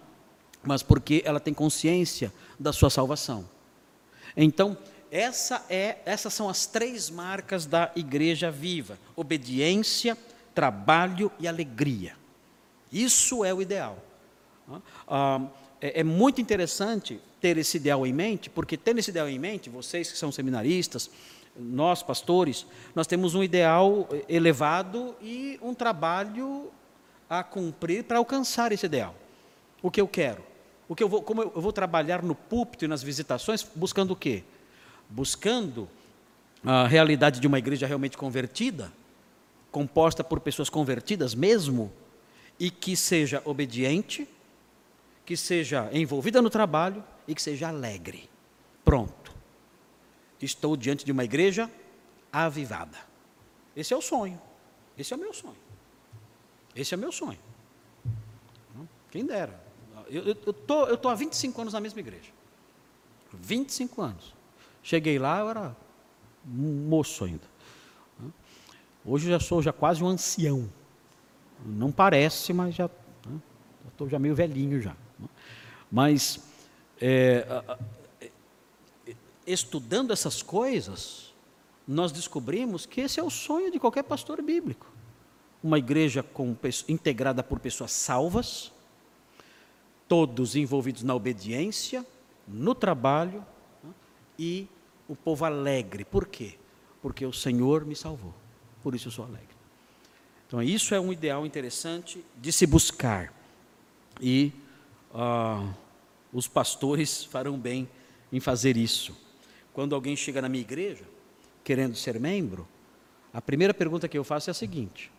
Mas 0.62 0.82
porque 0.82 1.22
ela 1.24 1.40
tem 1.40 1.54
consciência 1.54 2.32
da 2.58 2.72
sua 2.72 2.90
salvação. 2.90 3.48
Então, 4.36 4.76
essa 5.10 5.64
é, 5.68 5.98
essas 6.04 6.32
são 6.32 6.48
as 6.48 6.66
três 6.66 7.10
marcas 7.10 7.66
da 7.66 7.90
igreja 7.96 8.50
viva: 8.50 8.98
obediência, 9.16 10.16
trabalho 10.54 11.30
e 11.38 11.48
alegria. 11.48 12.14
Isso 12.92 13.44
é 13.44 13.52
o 13.52 13.62
ideal. 13.62 13.98
Ah, 15.08 15.40
é, 15.80 16.00
é 16.00 16.04
muito 16.04 16.40
interessante 16.40 17.20
ter 17.40 17.56
esse 17.56 17.76
ideal 17.78 18.06
em 18.06 18.12
mente, 18.12 18.50
porque 18.50 18.76
tendo 18.76 18.98
esse 18.98 19.10
ideal 19.10 19.28
em 19.28 19.38
mente, 19.38 19.70
vocês 19.70 20.10
que 20.12 20.18
são 20.18 20.30
seminaristas, 20.30 21.10
nós 21.56 22.02
pastores, 22.02 22.66
nós 22.94 23.06
temos 23.06 23.34
um 23.34 23.42
ideal 23.42 24.08
elevado 24.28 25.14
e 25.20 25.58
um 25.62 25.74
trabalho 25.74 26.70
a 27.30 27.44
cumprir 27.44 28.02
para 28.02 28.18
alcançar 28.18 28.72
esse 28.72 28.84
ideal. 28.84 29.14
O 29.80 29.88
que 29.88 30.00
eu 30.00 30.08
quero? 30.08 30.42
O 30.88 30.96
que 30.96 31.04
eu 31.04 31.08
vou, 31.08 31.22
como 31.22 31.42
eu 31.42 31.60
vou 31.60 31.72
trabalhar 31.72 32.24
no 32.24 32.34
púlpito 32.34 32.84
e 32.84 32.88
nas 32.88 33.04
visitações, 33.04 33.64
buscando 33.76 34.10
o 34.10 34.16
quê? 34.16 34.42
Buscando 35.08 35.88
a 36.64 36.88
realidade 36.88 37.38
de 37.38 37.46
uma 37.46 37.60
igreja 37.60 37.86
realmente 37.86 38.18
convertida, 38.18 38.92
composta 39.70 40.24
por 40.24 40.40
pessoas 40.40 40.68
convertidas 40.68 41.32
mesmo, 41.32 41.92
e 42.58 42.70
que 42.70 42.96
seja 42.96 43.40
obediente, 43.44 44.28
que 45.24 45.36
seja 45.36 45.88
envolvida 45.92 46.42
no 46.42 46.50
trabalho 46.50 47.02
e 47.28 47.34
que 47.34 47.40
seja 47.40 47.68
alegre. 47.68 48.28
Pronto. 48.84 49.32
Estou 50.42 50.76
diante 50.76 51.04
de 51.04 51.12
uma 51.12 51.24
igreja 51.24 51.70
avivada. 52.32 52.98
Esse 53.76 53.94
é 53.94 53.96
o 53.96 54.02
sonho. 54.02 54.40
Esse 54.98 55.12
é 55.12 55.16
o 55.16 55.20
meu 55.20 55.32
sonho. 55.32 55.69
Esse 56.74 56.94
é 56.94 56.96
meu 56.96 57.12
sonho. 57.12 57.38
Quem 59.10 59.26
dera. 59.26 59.60
Eu 60.08 60.32
estou 60.32 60.88
eu 60.88 60.96
tô 60.96 61.08
há 61.08 61.14
25 61.14 61.60
anos 61.60 61.72
na 61.72 61.80
mesma 61.80 62.00
igreja. 62.00 62.30
25 63.32 64.02
anos. 64.02 64.34
Cheguei 64.82 65.18
lá, 65.18 65.40
eu 65.40 65.50
era 65.50 65.76
moço 66.44 67.24
ainda. 67.24 67.48
Hoje 69.04 69.28
já 69.28 69.40
sou 69.40 69.62
já 69.62 69.72
quase 69.72 70.02
um 70.02 70.08
ancião. 70.08 70.70
Não 71.64 71.92
parece, 71.92 72.52
mas 72.52 72.74
já 72.74 72.88
estou 73.88 74.08
já 74.08 74.18
meio 74.18 74.34
velhinho 74.34 74.80
já. 74.80 74.96
Mas 75.90 76.40
é, 77.00 77.44
estudando 79.46 80.12
essas 80.12 80.42
coisas, 80.42 81.34
nós 81.86 82.12
descobrimos 82.12 82.86
que 82.86 83.00
esse 83.00 83.18
é 83.18 83.22
o 83.22 83.30
sonho 83.30 83.70
de 83.70 83.78
qualquer 83.78 84.04
pastor 84.04 84.42
bíblico. 84.42 84.89
Uma 85.62 85.78
igreja 85.78 86.22
com, 86.22 86.56
integrada 86.88 87.42
por 87.42 87.58
pessoas 87.60 87.92
salvas, 87.92 88.72
todos 90.08 90.56
envolvidos 90.56 91.02
na 91.02 91.14
obediência, 91.14 92.04
no 92.48 92.74
trabalho 92.74 93.44
e 94.38 94.66
o 95.08 95.14
povo 95.14 95.44
alegre. 95.44 96.04
Por 96.04 96.26
quê? 96.26 96.54
Porque 97.02 97.24
o 97.26 97.32
Senhor 97.32 97.84
me 97.84 97.94
salvou. 97.94 98.34
Por 98.82 98.94
isso 98.94 99.08
eu 99.08 99.12
sou 99.12 99.24
alegre. 99.24 99.48
Então, 100.46 100.62
isso 100.62 100.94
é 100.94 101.00
um 101.00 101.12
ideal 101.12 101.46
interessante 101.46 102.24
de 102.36 102.50
se 102.52 102.66
buscar. 102.66 103.32
E 104.20 104.52
ah, 105.14 105.72
os 106.32 106.48
pastores 106.48 107.24
farão 107.24 107.58
bem 107.58 107.88
em 108.32 108.40
fazer 108.40 108.76
isso. 108.76 109.16
Quando 109.72 109.94
alguém 109.94 110.16
chega 110.16 110.42
na 110.42 110.48
minha 110.48 110.62
igreja, 110.62 111.04
querendo 111.62 111.94
ser 111.94 112.18
membro, 112.18 112.66
a 113.32 113.40
primeira 113.40 113.72
pergunta 113.72 114.08
que 114.08 114.18
eu 114.18 114.24
faço 114.24 114.50
é 114.50 114.52
a 114.52 114.54
seguinte: 114.54 115.10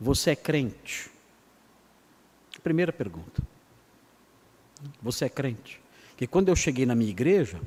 Você 0.00 0.30
é 0.30 0.36
crente? 0.36 1.10
Primeira 2.62 2.92
pergunta. 2.92 3.42
Você 5.02 5.24
é 5.24 5.28
crente? 5.28 5.80
Que 6.16 6.26
quando 6.26 6.48
eu 6.48 6.56
cheguei 6.56 6.86
na 6.86 6.94
minha 6.94 7.10
igreja, 7.10 7.60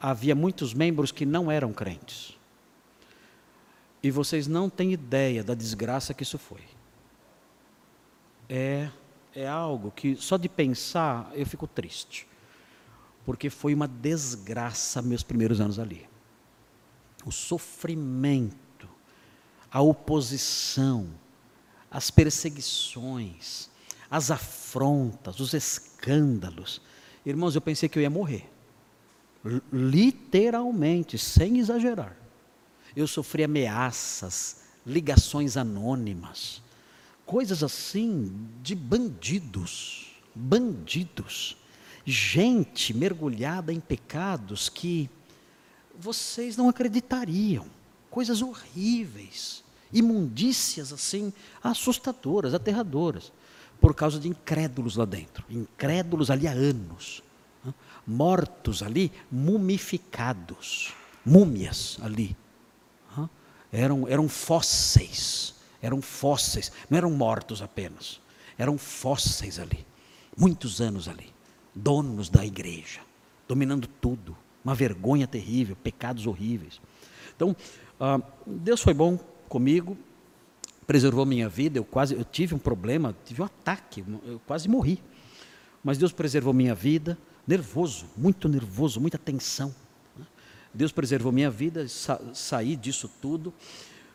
havia 0.00 0.34
muitos 0.34 0.74
membros 0.74 1.10
que 1.10 1.24
não 1.24 1.50
eram 1.50 1.72
crentes. 1.72 2.36
E 4.02 4.10
vocês 4.10 4.46
não 4.46 4.68
têm 4.68 4.92
ideia 4.92 5.42
da 5.42 5.54
desgraça 5.54 6.12
que 6.12 6.22
isso 6.22 6.38
foi. 6.38 6.60
É, 8.48 8.90
é 9.34 9.48
algo 9.48 9.90
que 9.90 10.16
só 10.16 10.36
de 10.36 10.48
pensar 10.48 11.30
eu 11.34 11.46
fico 11.46 11.66
triste. 11.66 12.26
Porque 13.24 13.48
foi 13.48 13.72
uma 13.72 13.88
desgraça 13.88 15.00
meus 15.00 15.22
primeiros 15.22 15.58
anos 15.58 15.78
ali. 15.78 16.06
O 17.24 17.32
sofrimento, 17.32 18.86
a 19.70 19.80
oposição, 19.80 21.08
as 21.94 22.10
perseguições, 22.10 23.70
as 24.10 24.30
afrontas, 24.30 25.40
os 25.40 25.54
escândalos. 25.54 26.82
Irmãos, 27.24 27.54
eu 27.54 27.62
pensei 27.62 27.88
que 27.88 27.98
eu 27.98 28.02
ia 28.02 28.10
morrer 28.10 28.50
literalmente, 29.72 31.18
sem 31.18 31.58
exagerar. 31.58 32.16
Eu 32.96 33.06
sofri 33.06 33.44
ameaças, 33.44 34.62
ligações 34.86 35.56
anônimas, 35.56 36.62
coisas 37.26 37.62
assim 37.62 38.48
de 38.62 38.74
bandidos, 38.74 40.12
bandidos, 40.34 41.56
gente 42.04 42.94
mergulhada 42.94 43.72
em 43.72 43.80
pecados 43.80 44.68
que 44.68 45.10
vocês 45.98 46.56
não 46.56 46.68
acreditariam, 46.68 47.66
coisas 48.10 48.42
horríveis, 48.42 49.63
imundícias 49.94 50.92
assim, 50.92 51.32
assustadoras, 51.62 52.52
aterradoras, 52.52 53.32
por 53.80 53.94
causa 53.94 54.18
de 54.20 54.28
incrédulos 54.28 54.96
lá 54.96 55.04
dentro, 55.04 55.44
incrédulos 55.48 56.30
ali 56.30 56.46
há 56.46 56.52
anos 56.52 57.22
mortos 58.06 58.82
ali, 58.82 59.10
mumificados, 59.30 60.92
múmias 61.24 61.98
ali. 62.02 62.36
Eram, 63.72 64.06
eram 64.06 64.28
fósseis, 64.28 65.54
eram 65.82 66.00
fósseis, 66.00 66.70
não 66.88 66.96
eram 66.96 67.10
mortos 67.10 67.60
apenas, 67.60 68.20
eram 68.56 68.78
fósseis 68.78 69.58
ali, 69.58 69.84
muitos 70.36 70.80
anos 70.80 71.08
ali, 71.08 71.32
donos 71.74 72.28
da 72.28 72.46
igreja, 72.46 73.00
dominando 73.48 73.88
tudo, 74.00 74.36
uma 74.64 74.76
vergonha 74.76 75.26
terrível, 75.26 75.74
pecados 75.74 76.24
horríveis. 76.24 76.80
Então, 77.34 77.56
ah, 77.98 78.20
Deus 78.46 78.80
foi 78.80 78.94
bom 78.94 79.18
comigo, 79.48 79.96
preservou 80.86 81.24
minha 81.24 81.48
vida, 81.48 81.78
eu 81.78 81.84
quase, 81.84 82.14
eu 82.14 82.24
tive 82.24 82.54
um 82.54 82.58
problema, 82.58 83.14
tive 83.24 83.42
um 83.42 83.44
ataque, 83.44 84.04
eu 84.26 84.40
quase 84.46 84.68
morri. 84.68 85.00
Mas 85.82 85.98
Deus 85.98 86.12
preservou 86.12 86.52
minha 86.52 86.74
vida, 86.74 87.18
nervoso, 87.46 88.06
muito 88.16 88.48
nervoso, 88.48 89.00
muita 89.00 89.18
tensão. 89.18 89.74
Deus 90.72 90.90
preservou 90.90 91.30
minha 91.30 91.50
vida, 91.50 91.86
sa 91.86 92.20
saí 92.32 92.74
disso 92.74 93.08
tudo, 93.20 93.52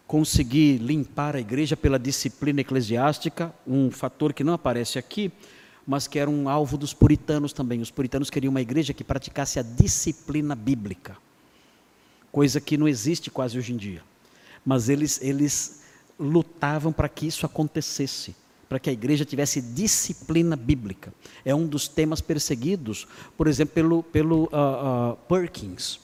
consegui 0.05 0.77
limpar 0.77 1.35
a 1.35 1.39
igreja 1.39 1.77
pela 1.77 1.97
disciplina 1.97 2.61
eclesiástica, 2.61 3.53
um 3.65 3.89
fator 3.89 4.33
que 4.33 4.43
não 4.43 4.53
aparece 4.53 4.99
aqui, 4.99 5.31
mas 5.85 6.07
que 6.07 6.19
era 6.19 6.29
um 6.29 6.49
alvo 6.49 6.77
dos 6.77 6.93
puritanos 6.93 7.53
também. 7.53 7.79
Os 7.79 7.91
puritanos 7.91 8.29
queriam 8.29 8.51
uma 8.51 8.61
igreja 8.61 8.93
que 8.93 9.03
praticasse 9.03 9.59
a 9.59 9.63
disciplina 9.63 10.55
bíblica, 10.55 11.15
coisa 12.31 12.59
que 12.59 12.77
não 12.77 12.87
existe 12.87 13.31
quase 13.31 13.57
hoje 13.57 13.73
em 13.73 13.77
dia. 13.77 14.08
Mas 14.69 14.87
eles, 14.87 15.19
eles 15.23 15.81
lutavam 16.19 16.93
para 16.93 17.09
que 17.09 17.25
isso 17.25 17.43
acontecesse 17.43 18.35
para 18.67 18.77
que 18.77 18.87
a 18.87 18.93
igreja 18.93 19.25
tivesse 19.25 19.63
disciplina 19.63 20.55
bíblica. 20.55 21.11
É 21.43 21.55
um 21.55 21.65
dos 21.65 21.87
temas 21.87 22.21
perseguidos, 22.21 23.07
por 23.35 23.47
exemplo, 23.47 23.73
pelo, 23.73 24.03
pelo 24.03 24.43
uh, 24.43 25.13
uh, 25.13 25.17
Perkins. 25.27 25.99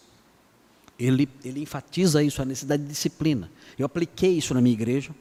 Ele, 0.98 1.30
ele 1.44 1.62
enfatiza 1.62 2.24
isso, 2.24 2.42
a 2.42 2.46
necessidade 2.46 2.82
de 2.82 2.90
disciplina. 2.90 3.52
Eu 3.78 3.86
apliquei 3.86 4.32
isso 4.32 4.52
na 4.56 4.62
minha 4.62 4.74
igreja, 4.74 5.12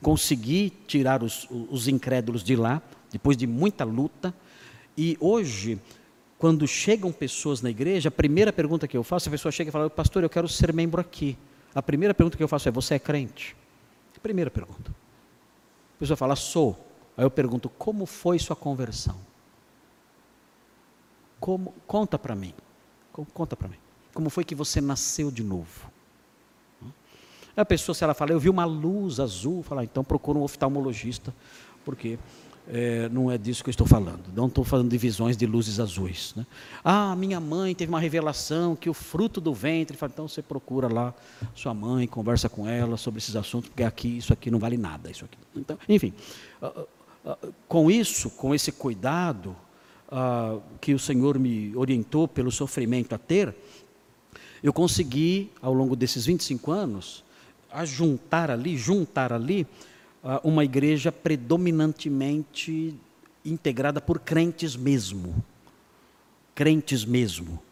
consegui 0.00 0.72
tirar 0.86 1.22
os, 1.22 1.46
os 1.50 1.86
incrédulos 1.86 2.42
de 2.42 2.56
lá, 2.56 2.80
depois 3.12 3.36
de 3.36 3.46
muita 3.46 3.84
luta, 3.84 4.34
e 4.96 5.18
hoje, 5.20 5.78
quando 6.38 6.66
chegam 6.66 7.12
pessoas 7.12 7.60
na 7.60 7.68
igreja, 7.68 8.08
a 8.08 8.12
primeira 8.12 8.54
pergunta 8.54 8.88
que 8.88 8.96
eu 8.96 9.02
faço, 9.02 9.28
a 9.28 9.32
pessoa 9.32 9.52
chega 9.52 9.68
e 9.68 9.72
fala, 9.72 9.90
pastor, 9.90 10.22
eu 10.22 10.30
quero 10.30 10.48
ser 10.48 10.72
membro 10.72 10.98
aqui. 10.98 11.36
A 11.76 11.82
primeira 11.82 12.14
pergunta 12.14 12.38
que 12.38 12.42
eu 12.42 12.48
faço 12.48 12.70
é, 12.70 12.72
você 12.72 12.94
é 12.94 12.98
crente? 12.98 13.54
Primeira 14.22 14.50
pergunta. 14.50 14.90
A 14.90 15.98
pessoa 15.98 16.16
fala, 16.16 16.34
sou. 16.34 16.74
Aí 17.14 17.22
eu 17.22 17.30
pergunto: 17.30 17.68
como 17.68 18.06
foi 18.06 18.38
sua 18.38 18.56
conversão? 18.56 19.20
Como, 21.38 21.74
conta 21.86 22.18
para 22.18 22.34
mim. 22.34 22.54
Conta 23.34 23.54
para 23.54 23.68
mim. 23.68 23.76
Como 24.14 24.30
foi 24.30 24.42
que 24.42 24.54
você 24.54 24.80
nasceu 24.80 25.30
de 25.30 25.44
novo? 25.44 25.92
A 27.54 27.64
pessoa, 27.64 27.94
se 27.94 28.02
ela 28.02 28.14
fala, 28.14 28.32
eu 28.32 28.40
vi 28.40 28.48
uma 28.48 28.64
luz 28.64 29.20
azul, 29.20 29.62
fala, 29.62 29.84
então 29.84 30.02
procura 30.02 30.38
um 30.38 30.42
oftalmologista, 30.42 31.34
porque 31.84 32.18
é, 32.68 33.08
não 33.10 33.30
é 33.30 33.38
disso 33.38 33.62
que 33.62 33.68
eu 33.68 33.72
estou 33.72 33.86
falando. 33.86 34.24
Não 34.34 34.46
estou 34.46 34.64
falando 34.64 34.90
de 34.90 34.98
visões 34.98 35.36
de 35.36 35.46
luzes 35.46 35.78
azuis. 35.78 36.34
Né? 36.36 36.46
Ah, 36.84 37.14
minha 37.16 37.38
mãe 37.38 37.74
teve 37.74 37.88
uma 37.88 38.00
revelação 38.00 38.74
que 38.74 38.90
o 38.90 38.94
fruto 38.94 39.40
do 39.40 39.54
ventre. 39.54 39.96
Então 40.02 40.26
você 40.26 40.42
procura 40.42 40.92
lá 40.92 41.14
sua 41.54 41.72
mãe, 41.72 42.06
conversa 42.06 42.48
com 42.48 42.68
ela 42.68 42.96
sobre 42.96 43.18
esses 43.18 43.36
assuntos, 43.36 43.68
porque 43.68 43.82
aqui 43.82 44.18
isso 44.18 44.32
aqui 44.32 44.50
não 44.50 44.58
vale 44.58 44.76
nada. 44.76 45.10
Isso 45.10 45.24
aqui. 45.24 45.38
Então, 45.54 45.78
enfim, 45.88 46.12
com 47.68 47.90
isso, 47.90 48.30
com 48.30 48.54
esse 48.54 48.72
cuidado 48.72 49.56
que 50.80 50.94
o 50.94 50.98
Senhor 50.98 51.38
me 51.38 51.74
orientou 51.76 52.26
pelo 52.28 52.50
sofrimento 52.50 53.14
a 53.14 53.18
ter, 53.18 53.54
eu 54.62 54.72
consegui, 54.72 55.52
ao 55.60 55.72
longo 55.72 55.94
desses 55.94 56.26
25 56.26 56.72
anos, 56.72 57.24
ajuntar 57.70 58.50
ali, 58.50 58.76
juntar 58.76 59.32
ali, 59.32 59.66
uma 60.42 60.64
igreja 60.64 61.12
predominantemente 61.12 62.94
integrada 63.44 64.00
por 64.00 64.18
crentes 64.18 64.74
mesmo. 64.74 65.44
Crentes 66.54 67.04
mesmo. 67.04 67.62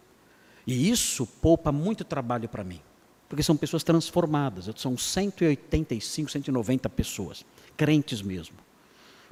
E 0.66 0.88
isso 0.90 1.26
poupa 1.26 1.72
muito 1.72 2.04
trabalho 2.04 2.48
para 2.48 2.64
mim, 2.64 2.80
porque 3.28 3.42
são 3.42 3.56
pessoas 3.56 3.82
transformadas. 3.82 4.70
São 4.76 4.96
185, 4.96 6.30
190 6.30 6.88
pessoas, 6.90 7.44
crentes 7.76 8.22
mesmo. 8.22 8.56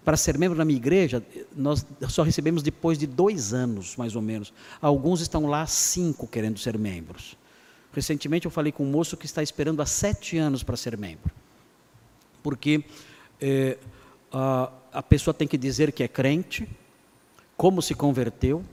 Para 0.05 0.17
ser 0.17 0.37
membro 0.37 0.59
da 0.59 0.65
minha 0.65 0.77
igreja, 0.77 1.25
nós 1.55 1.87
só 2.09 2.25
recebemos 2.25 2.63
depois 2.63 2.99
de 2.99 3.07
dois 3.07 3.55
anos, 3.55 3.95
mais 3.97 4.17
ou 4.17 4.23
menos. 4.23 4.53
Alguns 4.81 5.21
estão 5.21 5.47
lá 5.47 5.63
há 5.63 5.67
cinco 5.67 6.27
querendo 6.27 6.59
ser 6.59 6.77
membros. 6.77 7.37
Recentemente 7.93 8.47
eu 8.47 8.51
falei 8.51 8.73
com 8.73 8.85
um 8.85 8.91
moço 8.91 9.17
que 9.17 9.27
está 9.27 9.43
esperando 9.43 9.81
há 9.81 9.87
sete 9.87 10.37
anos 10.39 10.65
para 10.65 10.77
ser 10.77 10.99
membro. 10.99 11.33
Porque 12.43 12.85
é, 13.43 13.77
a, 14.33 14.73
a 14.93 15.03
pessoa 15.03 15.35
tem 15.35 15.47
que 15.47 15.59
dizer 15.59 15.93
que 15.93 16.03
é 16.03 16.09
crente, 16.09 16.67
como 17.57 17.83
se 17.83 17.95
converteu, 17.95 18.65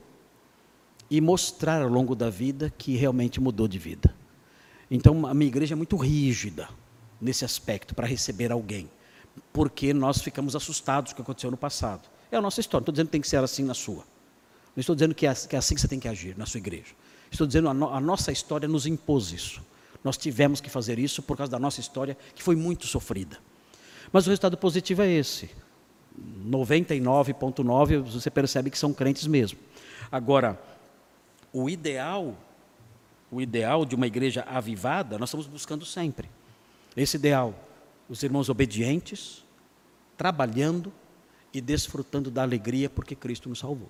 e 1.10 1.20
mostrar 1.20 1.82
ao 1.82 1.90
longo 1.90 2.16
da 2.16 2.30
vida 2.30 2.72
que 2.78 2.96
realmente 2.96 3.42
mudou 3.42 3.68
de 3.68 3.80
vida. 3.80 4.16
Então, 4.90 5.26
a 5.26 5.34
minha 5.34 5.48
igreja 5.48 5.74
é 5.74 5.76
muito 5.76 5.98
rígida 5.98 6.70
nesse 7.20 7.44
aspecto 7.44 7.94
para 7.94 8.08
receber 8.08 8.52
alguém 8.52 8.90
porque 9.52 9.94
nós 9.94 10.22
ficamos 10.22 10.56
assustados 10.56 11.14
com 11.14 11.16
o 11.16 11.16
que 11.18 11.22
aconteceu 11.22 11.52
no 11.52 11.58
passado. 11.58 12.10
É 12.32 12.38
a 12.38 12.42
nossa 12.42 12.60
história. 12.60 12.82
Não 12.82 12.92
estou 12.92 12.94
dizendo 12.94 13.08
que 13.08 13.12
tem 13.12 13.22
que 13.22 13.28
ser 13.28 13.38
assim 13.38 13.64
na 13.64 13.74
sua. 13.74 14.04
Não 14.76 14.82
estou 14.82 14.96
dizendo 14.96 15.16
que 15.16 15.26
é, 15.26 15.30
é 15.30 15.58
assim 15.58 15.76
que 15.76 15.82
você 15.82 15.88
tem 15.88 16.00
que 16.00 16.08
agir 16.08 16.38
na 16.38 16.46
sua 16.46 16.60
igreja. 16.60 16.94
Estou 17.32 17.48
dizendo 17.48 17.70
a, 17.70 17.74
no, 17.74 17.90
a 17.94 18.00
nossa 18.00 18.32
história 18.32 18.68
nos 18.68 18.86
impôs 18.86 19.32
isso. 19.32 19.62
Nós 20.04 20.18
tivemos 20.18 20.62
que 20.62 20.70
fazer 20.70 21.00
isso 21.00 21.22
por 21.22 21.36
causa 21.36 21.52
da 21.52 21.60
nossa 21.60 21.80
história, 21.80 22.18
que 22.34 22.42
foi 22.42 22.56
muito 22.56 22.88
sofrida. 22.88 23.38
Mas 24.12 24.26
o 24.26 24.30
resultado 24.30 24.58
positivo 24.58 25.02
é 25.02 25.10
esse. 25.10 25.50
99,9% 26.46 28.02
você 28.02 28.30
percebe 28.30 28.70
que 28.70 28.78
são 28.78 28.94
crentes 28.94 29.28
mesmo. 29.28 29.60
Agora, 30.12 30.60
o 31.54 31.70
ideal, 31.70 32.36
o 33.32 33.42
ideal 33.42 33.86
de 33.86 33.96
uma 33.96 34.08
igreja 34.08 34.44
avivada, 34.48 35.18
nós 35.18 35.30
estamos 35.30 35.48
buscando 35.48 35.86
sempre. 35.86 36.30
Esse 36.96 37.18
ideal 37.18 37.54
os 38.10 38.24
irmãos 38.24 38.50
obedientes, 38.50 39.46
trabalhando 40.18 40.92
e 41.54 41.62
desfrutando 41.62 42.32
da 42.32 42.42
alegria 42.42 42.90
porque 42.90 43.16
Cristo 43.16 43.48
nos 43.48 43.60
salvou. 43.60 43.90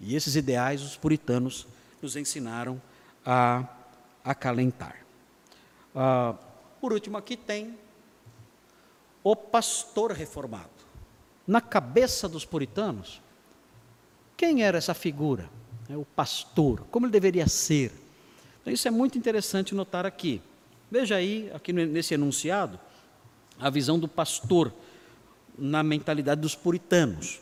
E 0.00 0.16
esses 0.16 0.34
ideais 0.34 0.82
os 0.82 0.96
puritanos 0.96 1.66
nos 2.00 2.16
ensinaram 2.16 2.80
a 3.24 3.68
acalentar. 4.24 5.04
Ah, 5.94 6.34
por 6.80 6.94
último, 6.94 7.18
aqui 7.18 7.36
tem 7.36 7.78
o 9.22 9.36
pastor 9.36 10.12
reformado. 10.12 10.68
Na 11.46 11.60
cabeça 11.60 12.28
dos 12.28 12.44
puritanos, 12.44 13.20
quem 14.36 14.62
era 14.62 14.78
essa 14.78 14.94
figura? 14.94 15.50
É 15.88 15.96
o 15.96 16.04
pastor, 16.04 16.84
como 16.90 17.06
ele 17.06 17.12
deveria 17.12 17.48
ser. 17.48 17.92
Então, 18.60 18.72
isso 18.72 18.86
é 18.86 18.90
muito 18.90 19.18
interessante 19.18 19.74
notar 19.74 20.06
aqui. 20.06 20.40
Veja 20.90 21.16
aí, 21.16 21.50
aqui 21.52 21.72
nesse 21.72 22.14
enunciado, 22.14 22.78
a 23.58 23.68
visão 23.68 23.98
do 23.98 24.08
pastor 24.08 24.72
na 25.58 25.82
mentalidade 25.82 26.40
dos 26.40 26.54
puritanos. 26.54 27.40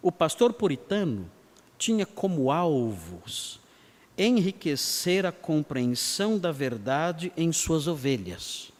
O 0.00 0.10
pastor 0.10 0.52
puritano 0.52 1.30
tinha 1.76 2.06
como 2.06 2.50
alvos 2.50 3.60
enriquecer 4.16 5.24
a 5.24 5.32
compreensão 5.32 6.38
da 6.38 6.52
verdade 6.52 7.32
em 7.36 7.52
suas 7.52 7.86
ovelhas. 7.86 8.70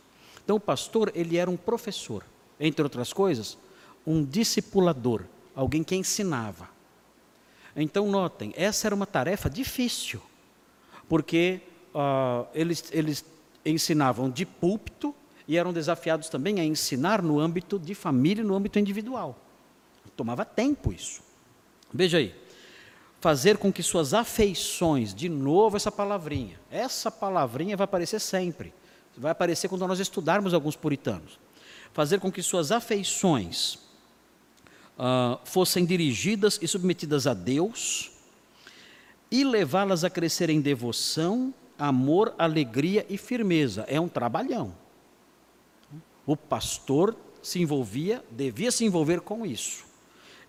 Então 0.44 0.56
o 0.56 0.60
pastor, 0.60 1.10
ele 1.14 1.36
era 1.36 1.50
um 1.50 1.56
professor, 1.56 2.24
entre 2.60 2.82
outras 2.82 3.12
coisas, 3.12 3.56
um 4.06 4.22
discipulador, 4.22 5.24
alguém 5.56 5.82
que 5.82 5.96
ensinava. 5.96 6.68
Então 7.74 8.08
notem, 8.10 8.52
essa 8.56 8.86
era 8.86 8.94
uma 8.94 9.06
tarefa 9.06 9.48
difícil, 9.48 10.20
porque 11.08 11.62
uh, 11.94 12.46
eles, 12.54 12.84
eles 12.92 13.24
ensinavam 13.64 14.28
de 14.28 14.44
púlpito 14.44 15.14
e 15.48 15.56
eram 15.56 15.72
desafiados 15.72 16.28
também 16.28 16.60
a 16.60 16.64
ensinar 16.64 17.22
no 17.22 17.40
âmbito 17.40 17.78
de 17.78 17.94
família, 17.94 18.44
no 18.44 18.54
âmbito 18.54 18.78
individual. 18.78 19.36
Tomava 20.16 20.44
tempo 20.44 20.92
isso. 20.92 21.22
Veja 21.92 22.18
aí. 22.18 22.34
Fazer 23.20 23.58
com 23.58 23.72
que 23.72 23.82
suas 23.82 24.14
afeições, 24.14 25.14
de 25.14 25.28
novo 25.28 25.76
essa 25.76 25.92
palavrinha, 25.92 26.58
essa 26.70 27.10
palavrinha 27.10 27.76
vai 27.76 27.84
aparecer 27.84 28.18
sempre. 28.18 28.72
Vai 29.16 29.32
aparecer 29.32 29.68
quando 29.68 29.86
nós 29.86 29.98
estudarmos 29.98 30.54
alguns 30.54 30.76
puritanos. 30.76 31.38
Fazer 31.92 32.20
com 32.20 32.30
que 32.30 32.42
suas 32.42 32.70
afeições 32.70 33.74
uh, 34.98 35.38
fossem 35.44 35.84
dirigidas 35.84 36.58
e 36.62 36.68
submetidas 36.68 37.26
a 37.26 37.34
Deus 37.34 38.12
e 39.30 39.44
levá-las 39.44 40.04
a 40.04 40.10
crescer 40.10 40.50
em 40.50 40.60
devoção, 40.60 41.54
amor, 41.78 42.34
alegria 42.38 43.06
e 43.08 43.16
firmeza. 43.16 43.84
É 43.88 44.00
um 44.00 44.08
trabalhão. 44.08 44.74
O 46.26 46.36
pastor 46.36 47.16
se 47.42 47.60
envolvia, 47.60 48.22
devia 48.30 48.70
se 48.70 48.84
envolver 48.84 49.20
com 49.20 49.46
isso. 49.46 49.84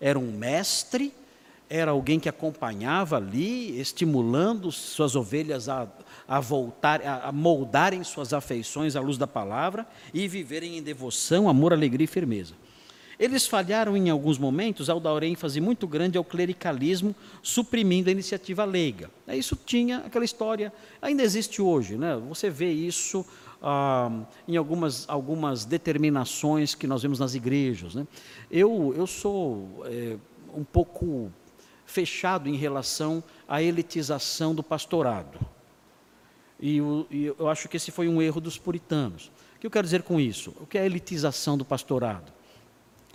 Era 0.00 0.18
um 0.18 0.32
mestre, 0.32 1.14
era 1.70 1.92
alguém 1.92 2.20
que 2.20 2.28
acompanhava 2.28 3.16
ali, 3.16 3.80
estimulando 3.80 4.70
suas 4.70 5.16
ovelhas 5.16 5.68
a, 5.68 5.88
a 6.26 6.40
voltar, 6.40 7.00
a, 7.04 7.32
moldarem 7.32 8.02
suas 8.04 8.32
afeições 8.32 8.96
à 8.96 9.00
luz 9.00 9.18
da 9.18 9.26
palavra 9.26 9.86
e 10.12 10.26
viverem 10.28 10.78
em 10.78 10.82
devoção, 10.82 11.48
amor, 11.48 11.72
alegria 11.72 12.04
e 12.04 12.08
firmeza. 12.08 12.54
Eles 13.18 13.46
falharam 13.46 13.96
em 13.96 14.10
alguns 14.10 14.36
momentos 14.36 14.90
ao 14.90 14.98
dar 14.98 15.22
ênfase 15.22 15.60
muito 15.60 15.86
grande 15.86 16.18
ao 16.18 16.24
clericalismo, 16.24 17.14
suprimindo 17.42 18.08
a 18.08 18.12
iniciativa 18.12 18.64
leiga. 18.64 19.10
Isso 19.28 19.56
tinha 19.56 19.98
aquela 19.98 20.24
história, 20.24 20.72
ainda 21.00 21.22
existe 21.22 21.62
hoje, 21.62 21.96
né? 21.96 22.16
você 22.28 22.50
vê 22.50 22.72
isso 22.72 23.24
ah, 23.62 24.10
em 24.48 24.56
algumas, 24.56 25.08
algumas 25.08 25.64
determinações 25.64 26.74
que 26.74 26.86
nós 26.86 27.02
vemos 27.02 27.20
nas 27.20 27.34
igrejas. 27.34 27.94
Né? 27.94 28.06
Eu, 28.50 28.92
eu 28.96 29.06
sou 29.06 29.84
é, 29.86 30.16
um 30.52 30.64
pouco 30.64 31.30
fechado 31.86 32.48
em 32.48 32.56
relação 32.56 33.22
à 33.46 33.62
elitização 33.62 34.54
do 34.54 34.62
pastorado. 34.62 35.38
E 36.62 36.76
eu, 36.76 37.06
e 37.10 37.26
eu 37.26 37.48
acho 37.48 37.68
que 37.68 37.76
esse 37.76 37.90
foi 37.90 38.08
um 38.08 38.22
erro 38.22 38.40
dos 38.40 38.56
puritanos. 38.56 39.32
O 39.56 39.58
que 39.58 39.66
eu 39.66 39.70
quero 39.70 39.84
dizer 39.84 40.04
com 40.04 40.20
isso? 40.20 40.54
O 40.60 40.66
que 40.66 40.78
é 40.78 40.82
a 40.82 40.86
elitização 40.86 41.58
do 41.58 41.64
pastorado? 41.64 42.32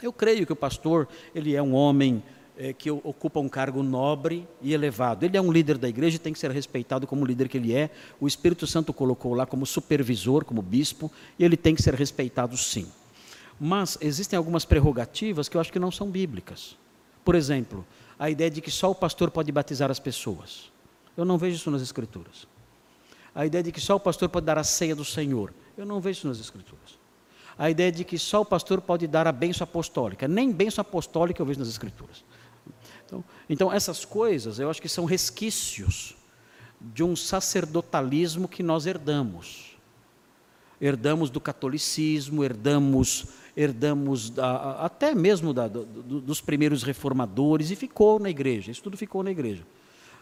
Eu 0.04 0.12
creio 0.12 0.46
que 0.46 0.52
o 0.52 0.56
pastor 0.56 1.08
ele 1.34 1.56
é 1.56 1.64
um 1.64 1.74
homem 1.74 2.22
é, 2.58 2.74
que 2.74 2.92
ocupa 2.92 3.40
um 3.40 3.48
cargo 3.48 3.82
nobre 3.82 4.46
e 4.62 4.74
elevado. 4.74 5.24
Ele 5.24 5.38
é 5.38 5.42
um 5.42 5.50
líder 5.50 5.78
da 5.78 5.88
igreja 5.88 6.18
e 6.18 6.20
tem 6.20 6.34
que 6.34 6.40
ser 6.40 6.52
respeitado 6.52 7.08
como 7.08 7.26
líder 7.26 7.48
que 7.48 7.56
ele 7.56 7.74
é. 7.74 7.90
O 8.20 8.28
Espírito 8.28 8.68
Santo 8.68 8.92
colocou 8.92 9.34
lá 9.34 9.46
como 9.46 9.66
supervisor, 9.66 10.44
como 10.44 10.62
bispo, 10.62 11.10
e 11.40 11.46
ele 11.46 11.56
tem 11.56 11.74
que 11.74 11.82
ser 11.82 11.94
respeitado 11.94 12.58
sim. 12.58 12.86
Mas 13.58 13.98
existem 14.02 14.36
algumas 14.36 14.66
prerrogativas 14.66 15.48
que 15.48 15.56
eu 15.56 15.62
acho 15.62 15.72
que 15.72 15.80
não 15.80 15.90
são 15.90 16.10
bíblicas. 16.10 16.78
Por 17.24 17.34
exemplo, 17.34 17.88
a 18.20 18.30
ideia 18.30 18.52
de 18.52 18.60
que 18.60 18.70
só 18.70 18.92
o 18.92 18.96
pastor 18.96 19.32
pode 19.32 19.54
batizar 19.54 19.90
as 19.90 20.00
pessoas. 20.00 20.70
Eu 21.16 21.24
não 21.24 21.38
vejo 21.38 21.56
isso 21.56 21.72
nas 21.72 21.82
Escrituras. 21.82 22.46
A 23.38 23.46
ideia 23.46 23.64
de 23.64 23.72
que 23.72 23.80
só 23.80 23.96
o 23.96 24.00
pastor 24.00 24.28
pode 24.30 24.48
dar 24.48 24.58
a 24.58 24.64
ceia 24.64 24.96
do 24.96 25.06
Senhor. 25.06 25.54
Eu 25.78 25.86
não 25.86 26.02
vejo 26.02 26.18
isso 26.18 26.28
nas 26.28 26.40
Escrituras. 26.40 26.98
A 27.56 27.70
ideia 27.70 27.92
de 27.92 28.04
que 28.04 28.18
só 28.18 28.42
o 28.42 28.46
pastor 28.46 28.82
pode 28.82 29.06
dar 29.06 29.28
a 29.28 29.32
bênção 29.32 29.64
apostólica. 29.64 30.28
Nem 30.28 30.52
bênção 30.52 30.82
apostólica 30.82 31.40
eu 31.40 31.46
vejo 31.46 31.60
nas 31.60 31.70
Escrituras. 31.70 32.26
Então, 33.06 33.24
então, 33.48 33.72
essas 33.72 34.04
coisas 34.04 34.58
eu 34.58 34.72
acho 34.72 34.82
que 34.82 34.90
são 34.90 35.06
resquícios 35.06 36.16
de 36.82 37.04
um 37.04 37.16
sacerdotalismo 37.16 38.48
que 38.48 38.64
nós 38.64 38.88
herdamos. 38.88 39.78
Herdamos 40.82 41.30
do 41.30 41.40
catolicismo, 41.40 42.44
herdamos, 42.44 43.28
herdamos 43.56 44.32
da, 44.32 44.84
até 44.84 45.14
mesmo 45.14 45.54
da, 45.54 45.68
do, 45.68 45.86
dos 45.86 46.42
primeiros 46.42 46.82
reformadores, 46.82 47.70
e 47.70 47.76
ficou 47.76 48.18
na 48.18 48.32
igreja, 48.32 48.72
isso 48.72 48.82
tudo 48.82 48.98
ficou 48.98 49.22
na 49.22 49.30
igreja. 49.30 49.64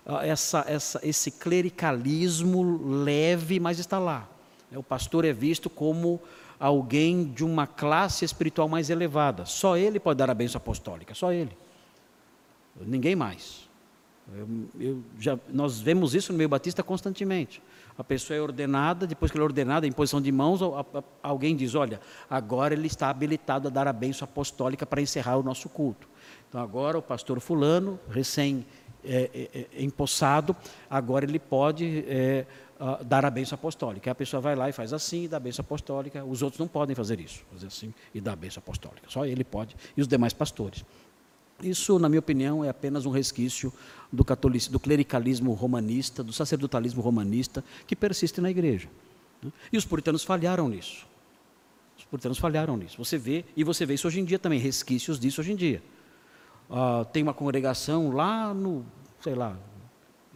Ah, 0.05 0.25
essa, 0.25 0.63
essa, 0.67 0.99
esse 1.03 1.31
clericalismo 1.31 3.03
leve, 3.03 3.59
mas 3.59 3.79
está 3.79 3.97
lá. 3.97 4.27
O 4.73 4.83
pastor 4.83 5.25
é 5.25 5.33
visto 5.33 5.69
como 5.69 6.21
alguém 6.59 7.25
de 7.25 7.43
uma 7.43 7.65
classe 7.65 8.23
espiritual 8.25 8.67
mais 8.67 8.89
elevada. 8.89 9.45
Só 9.45 9.77
ele 9.77 9.99
pode 9.99 10.17
dar 10.17 10.29
a 10.29 10.33
bênção 10.33 10.57
apostólica, 10.57 11.13
só 11.13 11.31
ele 11.31 11.55
ninguém 12.81 13.15
mais. 13.15 13.65
Eu, 14.33 14.47
eu 14.79 15.03
já, 15.19 15.37
nós 15.49 15.79
vemos 15.79 16.15
isso 16.15 16.31
no 16.31 16.37
meio 16.37 16.49
batista 16.49 16.81
constantemente. 16.81 17.61
A 17.97 18.03
pessoa 18.03 18.35
é 18.35 18.41
ordenada, 18.41 19.07
depois 19.07 19.31
que 19.31 19.37
ela 19.37 19.45
é 19.45 19.47
ordenada, 19.47 19.87
em 19.87 19.91
posição 19.91 20.19
de 20.19 20.31
mãos, 20.31 20.59
alguém 21.21 21.55
diz: 21.55 21.75
Olha, 21.75 22.01
agora 22.29 22.73
ele 22.73 22.87
está 22.87 23.09
habilitado 23.09 23.67
a 23.67 23.71
dar 23.71 23.87
a 23.87 23.93
bênção 23.93 24.25
apostólica 24.25 24.85
para 24.85 25.01
encerrar 25.01 25.37
o 25.37 25.43
nosso 25.43 25.69
culto. 25.69 26.09
Então 26.49 26.59
agora 26.59 26.97
o 26.97 27.01
pastor 27.01 27.39
Fulano, 27.39 27.99
recém 28.09 28.65
é, 29.05 29.29
é, 29.33 29.67
é, 29.73 29.83
empossado, 29.83 30.55
agora 30.89 31.25
ele 31.25 31.39
pode 31.39 32.03
é, 32.07 32.45
uh, 32.79 33.03
dar 33.03 33.25
a 33.25 33.29
bênção 33.29 33.55
apostólica. 33.55 34.11
A 34.11 34.15
pessoa 34.15 34.41
vai 34.41 34.55
lá 34.55 34.69
e 34.69 34.71
faz 34.71 34.93
assim 34.93 35.23
e 35.23 35.27
dá 35.27 35.37
a 35.37 35.39
bênção 35.39 35.63
apostólica. 35.63 36.23
Os 36.23 36.41
outros 36.41 36.59
não 36.59 36.67
podem 36.67 36.95
fazer 36.95 37.19
isso, 37.19 37.43
fazer 37.51 37.67
assim 37.67 37.93
e 38.13 38.21
dar 38.21 38.33
a 38.33 38.35
bênção 38.35 38.61
apostólica. 38.61 39.07
Só 39.09 39.25
ele 39.25 39.43
pode 39.43 39.75
e 39.95 40.01
os 40.01 40.07
demais 40.07 40.33
pastores. 40.33 40.83
Isso, 41.61 41.97
na 41.99 42.09
minha 42.09 42.19
opinião, 42.19 42.65
é 42.65 42.69
apenas 42.69 43.05
um 43.05 43.11
resquício 43.11 43.71
do, 44.11 44.25
catolicismo, 44.25 44.73
do 44.73 44.79
clericalismo 44.79 45.53
romanista, 45.53 46.21
do 46.21 46.33
sacerdotalismo 46.33 47.01
romanista 47.01 47.63
que 47.87 47.95
persiste 47.95 48.41
na 48.41 48.51
igreja. 48.51 48.89
Né? 49.41 49.51
E 49.71 49.77
os 49.77 49.85
puritanos 49.85 50.23
falharam 50.23 50.67
nisso. 50.67 51.07
Os 51.97 52.03
puritanos 52.03 52.37
falharam 52.37 52.75
nisso. 52.75 52.97
Você 52.97 53.17
vê, 53.17 53.45
e 53.55 53.63
você 53.63 53.85
vê 53.85 53.93
isso 53.93 54.07
hoje 54.07 54.19
em 54.19 54.25
dia 54.25 54.37
também, 54.37 54.59
resquícios 54.59 55.17
disso 55.17 55.39
hoje 55.39 55.53
em 55.53 55.55
dia. 55.55 55.81
Uh, 56.69 57.05
tem 57.05 57.21
uma 57.21 57.33
congregação 57.33 58.11
lá 58.11 58.53
no, 58.53 58.85
sei 59.21 59.35
lá, 59.35 59.55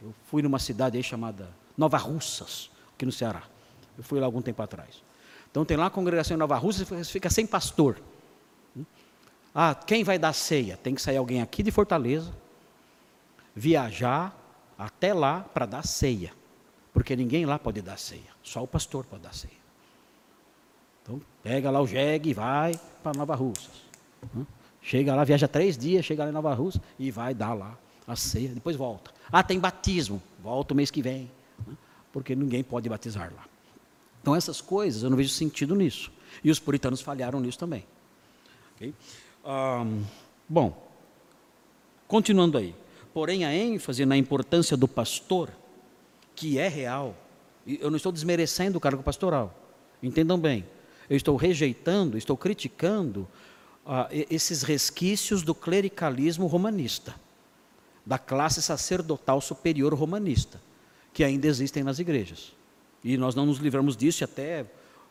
eu 0.02 0.14
fui 0.26 0.42
numa 0.42 0.60
cidade 0.60 0.98
aí 0.98 1.04
chamada 1.04 1.50
Nova 1.78 1.98
Russas, 1.98 2.70
aqui 2.94 3.06
no 3.06 3.12
Ceará. 3.12 3.44
Eu 3.98 4.04
fui 4.04 4.20
lá 4.20 4.26
algum 4.26 4.42
tempo 4.42 4.62
atrás. 4.62 5.04
Então 5.50 5.66
tem 5.66 5.76
lá 5.76 5.88
a 5.88 5.90
congregação 5.90 6.36
em 6.36 6.40
Nova 6.40 6.56
Russas, 6.58 7.10
fica 7.10 7.30
sem 7.30 7.46
pastor. 7.46 8.00
Ah, 9.54 9.74
quem 9.74 10.04
vai 10.04 10.20
dar 10.20 10.34
ceia? 10.34 10.78
Tem 10.78 10.94
que 10.94 11.02
sair 11.02 11.18
alguém 11.18 11.42
aqui 11.42 11.64
de 11.64 11.72
Fortaleza, 11.72 12.32
viajar 13.56 14.36
até 14.78 15.14
lá 15.14 15.42
para 15.42 15.66
dar 15.66 15.86
ceia. 15.86 16.32
Porque 16.94 17.16
ninguém 17.16 17.46
lá 17.46 17.58
pode 17.58 17.82
dar 17.82 17.98
ceia, 17.98 18.32
só 18.44 18.64
o 18.64 18.68
pastor 18.68 19.06
pode 19.06 19.24
dar 19.24 19.34
ceia. 19.34 19.60
Então, 21.02 21.22
pega 21.42 21.72
lá 21.72 21.82
o 21.82 21.88
jegue 21.88 22.30
e 22.30 22.34
vai 22.34 22.80
para 23.02 23.18
Nova 23.18 23.36
Russas. 23.36 23.84
Chega 24.82 25.16
lá, 25.16 25.24
viaja 25.24 25.48
três 25.48 25.78
dias, 25.78 26.06
chega 26.06 26.24
lá 26.24 26.30
em 26.30 26.34
Nova 26.34 26.54
Russa 26.54 26.82
e 26.98 27.12
vai 27.12 27.34
dar 27.34 27.54
lá 27.54 27.78
a 28.08 28.16
ceia, 28.16 28.50
depois 28.50 28.76
volta. 28.76 29.12
Ah, 29.32 29.44
tem 29.44 29.60
batismo, 29.60 30.22
volta 30.42 30.74
o 30.74 30.78
mês 30.78 30.90
que 30.90 31.02
vem 31.02 31.30
porque 32.12 32.36
ninguém 32.36 32.64
pode 32.64 32.90
batizar 32.90 33.32
lá. 33.36 33.46
Então, 34.22 34.36
essas 34.36 34.62
coisas, 34.62 35.04
eu 35.04 35.10
não 35.10 35.18
vejo 35.18 35.30
sentido 35.30 35.76
nisso. 35.76 36.12
E 36.44 36.52
os 36.52 36.60
puritanos 36.60 37.02
falharam 37.02 37.40
nisso 37.40 37.58
também. 37.58 37.86
Okay? 38.76 38.94
Um, 39.46 40.04
bom, 40.48 40.90
continuando 42.08 42.58
aí. 42.58 42.76
Porém, 43.14 43.46
a 43.46 43.54
ênfase 43.54 44.06
na 44.06 44.18
importância 44.18 44.76
do 44.76 44.88
pastor, 44.88 45.50
que 46.36 46.60
é 46.60 46.68
real, 46.68 47.16
eu 47.66 47.90
não 47.90 47.98
estou 47.98 48.12
desmerecendo 48.12 48.78
o 48.78 48.82
cargo 48.82 49.04
pastoral, 49.04 49.56
entendam 50.02 50.38
bem. 50.38 50.66
Eu 51.10 51.18
estou 51.18 51.36
rejeitando, 51.36 52.18
estou 52.18 52.38
criticando 52.38 53.28
esses 54.30 54.62
resquícios 54.62 55.42
do 55.42 55.56
clericalismo 55.56 56.48
romanista, 56.48 57.16
da 58.06 58.18
classe 58.18 58.62
sacerdotal 58.62 59.42
superior 59.42 59.94
romanista 59.94 60.62
que 61.14 61.24
ainda 61.24 61.48
existem 61.48 61.84
nas 61.84 62.00
igrejas. 62.00 62.54
E 63.04 63.18
nós 63.18 63.36
não 63.36 63.46
nos 63.46 63.58
livramos 63.58 63.96
disso 63.96 64.24
e 64.24 64.26
até 64.26 64.66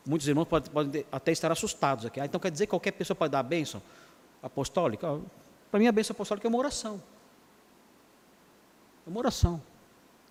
muitos 0.06 0.26
irmãos 0.28 0.46
podem, 0.46 0.70
podem 0.70 1.06
até 1.10 1.32
estar 1.32 1.50
assustados 1.50 2.06
aqui. 2.06 2.20
Ah, 2.20 2.24
então 2.24 2.40
quer 2.40 2.50
dizer 2.50 2.66
que 2.66 2.70
qualquer 2.70 2.92
pessoa 2.92 3.14
pode 3.14 3.32
dar 3.32 3.40
a 3.40 3.42
bênção 3.42 3.82
apostólica? 4.42 5.06
Ah, 5.08 5.18
Para 5.70 5.80
mim 5.80 5.86
a 5.86 5.92
bênção 5.92 6.14
apostólica 6.14 6.46
é 6.46 6.48
uma 6.48 6.58
oração. 6.58 7.02
É 9.06 9.10
uma 9.10 9.18
oração. 9.18 9.60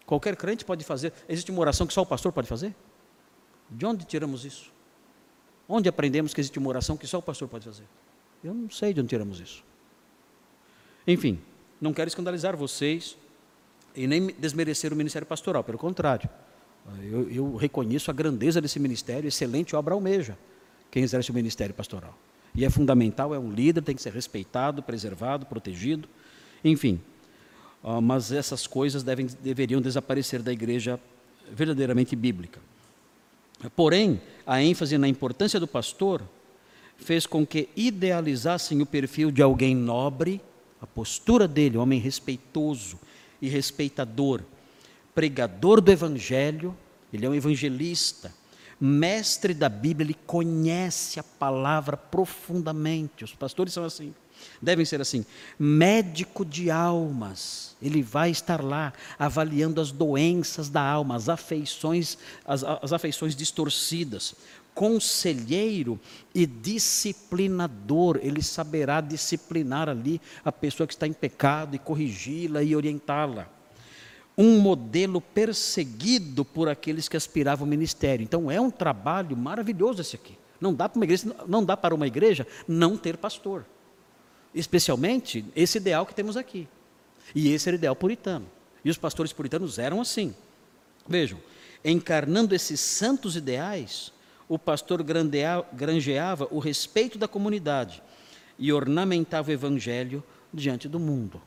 Qualquer 0.05 0.35
crente 0.35 0.63
pode 0.63 0.83
fazer. 0.83 1.11
Existe 1.27 1.51
uma 1.51 1.59
oração 1.59 1.85
que 1.85 1.93
só 1.93 2.01
o 2.01 2.05
pastor 2.05 2.31
pode 2.31 2.47
fazer? 2.47 2.73
De 3.69 3.85
onde 3.85 4.05
tiramos 4.05 4.45
isso? 4.45 4.71
Onde 5.67 5.89
aprendemos 5.89 6.33
que 6.33 6.39
existe 6.39 6.57
uma 6.57 6.69
oração 6.69 6.95
que 6.95 7.05
só 7.05 7.17
o 7.17 7.21
pastor 7.21 7.47
pode 7.47 7.65
fazer? 7.65 7.83
Eu 8.43 8.53
não 8.53 8.69
sei 8.69 8.93
de 8.93 9.01
onde 9.01 9.09
tiramos 9.09 9.39
isso. 9.39 9.63
Enfim, 11.05 11.39
não 11.79 11.93
quero 11.93 12.07
escandalizar 12.07 12.55
vocês, 12.55 13.17
e 13.97 14.05
nem 14.05 14.27
desmerecer 14.37 14.93
o 14.93 14.95
ministério 14.95 15.27
pastoral, 15.27 15.63
pelo 15.63 15.79
contrário. 15.79 16.29
Eu, 17.01 17.29
eu, 17.29 17.55
reconheço 17.55 18.11
a 18.11 18.13
grandeza 18.13 18.61
desse 18.61 18.79
ministério, 18.79 19.27
excelente 19.27 19.75
obra 19.75 19.95
almeja 19.95 20.37
quem 20.91 21.03
exerce 21.03 21.31
o 21.31 21.33
ministério 21.33 21.73
pastoral. 21.73 22.15
E 22.55 22.63
é 22.63 22.69
fundamental, 22.69 23.33
é 23.33 23.39
um 23.39 23.51
líder, 23.51 23.81
tem 23.81 23.95
que 23.95 24.01
ser 24.01 24.13
respeitado, 24.13 24.83
preservado, 24.83 25.47
protegido, 25.47 26.07
enfim. 26.63 27.01
Uh, 27.83 28.01
mas 28.01 28.31
essas 28.31 28.67
coisas 28.67 29.03
devem, 29.03 29.27
deveriam 29.43 29.81
desaparecer 29.81 30.41
da 30.41 30.53
igreja 30.53 30.99
verdadeiramente 31.51 32.15
bíblica. 32.15 32.59
Porém, 33.75 34.21
a 34.45 34.61
ênfase 34.61 34.97
na 34.97 35.07
importância 35.07 35.59
do 35.59 35.67
pastor 35.67 36.21
fez 36.97 37.25
com 37.25 37.45
que 37.45 37.69
idealizassem 37.75 38.81
o 38.81 38.85
perfil 38.85 39.31
de 39.31 39.41
alguém 39.41 39.75
nobre, 39.75 40.41
a 40.81 40.85
postura 40.85 41.47
dele, 41.47 41.77
homem 41.77 41.99
respeitoso, 41.99 42.99
e 43.41 43.47
respeitador, 43.47 44.41
pregador 45.13 45.81
do 45.81 45.91
Evangelho, 45.91 46.75
ele 47.11 47.25
é 47.25 47.29
um 47.29 47.35
evangelista, 47.35 48.33
mestre 48.79 49.53
da 49.53 49.69
Bíblia, 49.69 50.05
ele 50.05 50.17
conhece 50.25 51.19
a 51.19 51.23
palavra 51.23 51.95
profundamente. 51.95 53.23
Os 53.23 53.33
pastores 53.33 53.73
são 53.73 53.83
assim, 53.83 54.13
devem 54.61 54.85
ser 54.85 55.01
assim. 55.01 55.25
Médico 55.57 56.43
de 56.43 56.69
almas, 56.69 57.75
ele 57.81 58.01
vai 58.01 58.29
estar 58.29 58.63
lá 58.63 58.93
avaliando 59.17 59.81
as 59.81 59.91
doenças 59.91 60.69
da 60.69 60.81
alma, 60.81 61.15
as 61.15 61.29
afeições, 61.29 62.17
as, 62.45 62.63
as 62.63 62.93
afeições 62.93 63.35
distorcidas. 63.35 64.35
Conselheiro 64.77 65.99
e 66.35 66.45
disciplinador, 66.45 68.19
ele 68.21 68.43
saberá 68.43 69.01
disciplinar 69.01 69.89
ali 69.89 70.21
a 70.45 70.51
pessoa 70.51 70.85
que 70.85 70.93
está 70.93 71.07
em 71.07 71.13
pecado 71.13 71.75
e 71.75 71.79
corrigi-la 71.79 72.61
e 72.61 72.75
orientá-la 72.75 73.49
um 74.37 74.59
modelo 74.59 75.19
perseguido 75.19 76.45
por 76.45 76.69
aqueles 76.69 77.09
que 77.09 77.17
aspiravam 77.17 77.65
ao 77.65 77.69
ministério. 77.69 78.23
Então 78.23 78.51
é 78.51 78.61
um 78.61 78.69
trabalho 78.69 79.35
maravilhoso 79.35 79.99
esse 79.99 80.15
aqui. 80.15 80.37
Não 80.61 80.75
dá 80.75 80.87
para 80.87 80.99
uma 80.99 81.05
igreja, 81.05 81.35
não 81.47 81.65
dá 81.65 81.75
para 81.75 81.95
uma 81.95 82.05
igreja 82.05 82.45
não 82.67 82.95
ter 82.95 83.17
pastor. 83.17 83.65
Especialmente 84.53 85.43
esse 85.55 85.79
ideal 85.79 86.05
que 86.05 86.13
temos 86.13 86.37
aqui. 86.37 86.67
E 87.33 87.51
esse 87.51 87.67
era 87.67 87.75
o 87.75 87.79
ideal 87.79 87.95
puritano. 87.95 88.45
E 88.85 88.91
os 88.91 88.97
pastores 88.97 89.33
puritanos 89.33 89.79
eram 89.79 89.99
assim. 89.99 90.35
Vejam, 91.07 91.39
encarnando 91.83 92.53
esses 92.53 92.79
santos 92.79 93.35
ideais, 93.35 94.13
o 94.49 94.57
pastor 94.57 95.03
granjeava 95.73 96.47
o 96.51 96.59
respeito 96.59 97.17
da 97.17 97.27
comunidade 97.27 98.01
e 98.57 98.71
ornamentava 98.71 99.49
o 99.49 99.53
evangelho 99.53 100.23
diante 100.53 100.87
do 100.87 100.99
mundo. 100.99 101.41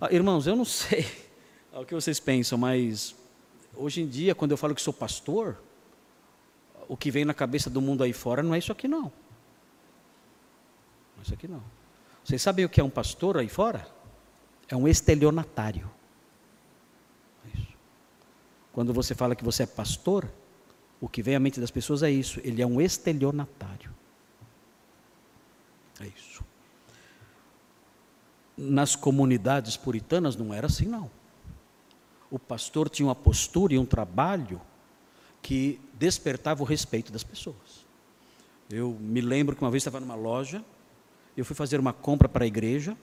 Ah, 0.00 0.12
irmãos, 0.12 0.46
eu 0.46 0.54
não 0.54 0.64
sei 0.66 1.06
o 1.72 1.84
que 1.84 1.94
vocês 1.94 2.20
pensam, 2.20 2.56
mas 2.56 3.14
hoje 3.74 4.02
em 4.02 4.06
dia, 4.06 4.34
quando 4.34 4.52
eu 4.52 4.56
falo 4.56 4.74
que 4.74 4.82
sou 4.82 4.92
pastor, 4.92 5.58
o 6.88 6.96
que 6.96 7.10
vem 7.10 7.24
na 7.24 7.34
cabeça 7.34 7.68
do 7.68 7.80
mundo 7.80 8.04
aí 8.04 8.12
fora 8.12 8.42
não 8.42 8.54
é 8.54 8.58
isso 8.58 8.70
aqui 8.70 8.86
não. 8.86 9.02
Não 9.02 9.10
é 11.18 11.22
isso 11.22 11.34
aqui 11.34 11.48
não. 11.48 11.62
Vocês 12.24 12.40
sabem 12.40 12.64
o 12.64 12.68
que 12.68 12.80
é 12.80 12.84
um 12.84 12.90
pastor 12.90 13.38
aí 13.38 13.48
fora? 13.48 13.86
É 14.68 14.76
um 14.76 14.86
estelionatário. 14.86 15.90
É. 17.54 17.58
Quando 18.72 18.94
você 18.94 19.14
fala 19.14 19.34
que 19.34 19.44
você 19.44 19.64
é 19.64 19.66
pastor, 19.66 20.30
o 21.04 21.08
que 21.08 21.22
vem 21.22 21.36
à 21.36 21.40
mente 21.40 21.60
das 21.60 21.70
pessoas 21.70 22.02
é 22.02 22.10
isso, 22.10 22.40
ele 22.42 22.62
é 22.62 22.66
um 22.66 22.80
estelionatário. 22.80 23.92
É 26.00 26.06
isso 26.06 26.44
nas 28.56 28.94
comunidades 28.94 29.76
puritanas 29.76 30.36
não 30.36 30.54
era 30.54 30.66
assim, 30.66 30.86
não. 30.86 31.10
O 32.30 32.38
pastor 32.38 32.88
tinha 32.88 33.06
uma 33.06 33.14
postura 33.14 33.74
e 33.74 33.78
um 33.78 33.84
trabalho 33.84 34.60
que 35.42 35.80
despertava 35.94 36.62
o 36.62 36.66
respeito 36.66 37.12
das 37.12 37.22
pessoas. 37.22 37.84
Eu 38.70 38.96
me 38.98 39.20
lembro 39.20 39.54
que 39.54 39.62
uma 39.62 39.70
vez 39.70 39.82
estava 39.82 40.00
numa 40.00 40.14
loja, 40.14 40.64
eu 41.36 41.44
fui 41.44 41.54
fazer 41.54 41.78
uma 41.78 41.92
compra 41.92 42.28
para 42.28 42.44
a 42.44 42.46
igreja, 42.46 42.96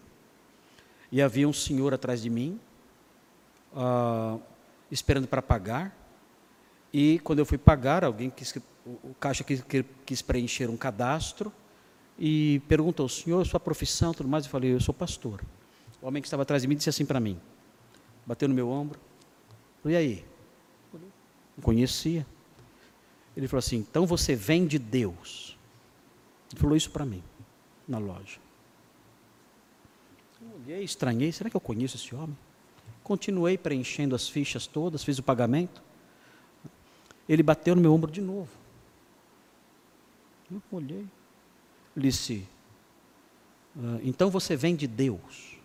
e 1.11 1.21
havia 1.21 1.47
um 1.47 1.53
senhor 1.53 1.93
atrás 1.93 2.21
de 2.21 2.29
mim, 2.29 2.59
uh, 3.73 4.41
esperando 4.89 5.27
para 5.27 5.41
pagar, 5.41 5.95
e 6.93 7.19
quando 7.19 7.39
eu 7.39 7.45
fui 7.45 7.57
pagar, 7.57 8.03
alguém 8.03 8.29
quis, 8.29 8.53
o 8.85 9.13
caixa 9.19 9.43
quis, 9.43 9.63
quis 10.05 10.21
preencher 10.21 10.69
um 10.69 10.77
cadastro, 10.77 11.51
e 12.19 12.61
perguntou, 12.67 13.07
senhor, 13.09 13.45
sua 13.45 13.59
profissão, 13.59 14.13
tudo 14.13 14.29
mais, 14.29 14.45
eu 14.45 14.51
falei, 14.51 14.73
eu 14.73 14.79
sou 14.79 14.93
pastor. 14.93 15.41
O 16.01 16.07
homem 16.07 16.21
que 16.21 16.27
estava 16.27 16.43
atrás 16.43 16.61
de 16.61 16.67
mim 16.67 16.75
disse 16.75 16.89
assim 16.89 17.05
para 17.05 17.19
mim, 17.19 17.39
bateu 18.25 18.47
no 18.47 18.53
meu 18.53 18.69
ombro, 18.69 18.99
e 19.85 19.95
aí? 19.95 20.25
Não 20.93 21.63
conhecia. 21.63 22.25
Ele 23.35 23.47
falou 23.47 23.59
assim, 23.59 23.77
então 23.77 24.05
você 24.05 24.35
vem 24.35 24.67
de 24.67 24.77
Deus. 24.77 25.57
Ele 26.51 26.59
falou 26.59 26.75
isso 26.75 26.91
para 26.91 27.05
mim, 27.05 27.23
na 27.87 27.97
loja. 27.97 28.39
Eu 30.41 30.61
olhei, 30.61 30.83
estranhei, 30.83 31.31
será 31.31 31.49
que 31.49 31.55
eu 31.55 31.61
conheço 31.61 31.95
esse 31.95 32.13
homem? 32.13 32.37
Continuei 33.03 33.57
preenchendo 33.57 34.15
as 34.15 34.27
fichas 34.27 34.67
todas, 34.67 35.03
fiz 35.03 35.17
o 35.17 35.23
pagamento. 35.23 35.81
Ele 37.31 37.41
bateu 37.41 37.73
no 37.77 37.81
meu 37.81 37.93
ombro 37.93 38.11
de 38.11 38.19
novo. 38.19 38.49
Eu 40.51 40.61
olhei. 40.69 41.07
Disse: 41.95 42.45
ah, 43.77 44.01
Então 44.03 44.29
você 44.29 44.53
vem 44.57 44.75
de 44.75 44.85
Deus. 44.85 45.55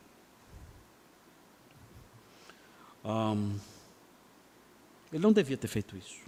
Um, 3.04 3.58
ele 5.12 5.20
não 5.20 5.32
devia 5.32 5.56
ter 5.56 5.66
feito 5.66 5.96
isso. 5.96 6.20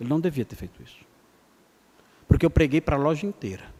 Ele 0.00 0.08
não 0.08 0.20
devia 0.20 0.44
ter 0.44 0.56
feito 0.56 0.82
isso. 0.82 0.98
Porque 2.26 2.44
eu 2.44 2.50
preguei 2.50 2.80
para 2.80 2.96
a 2.96 2.98
loja 2.98 3.24
inteira. 3.24 3.72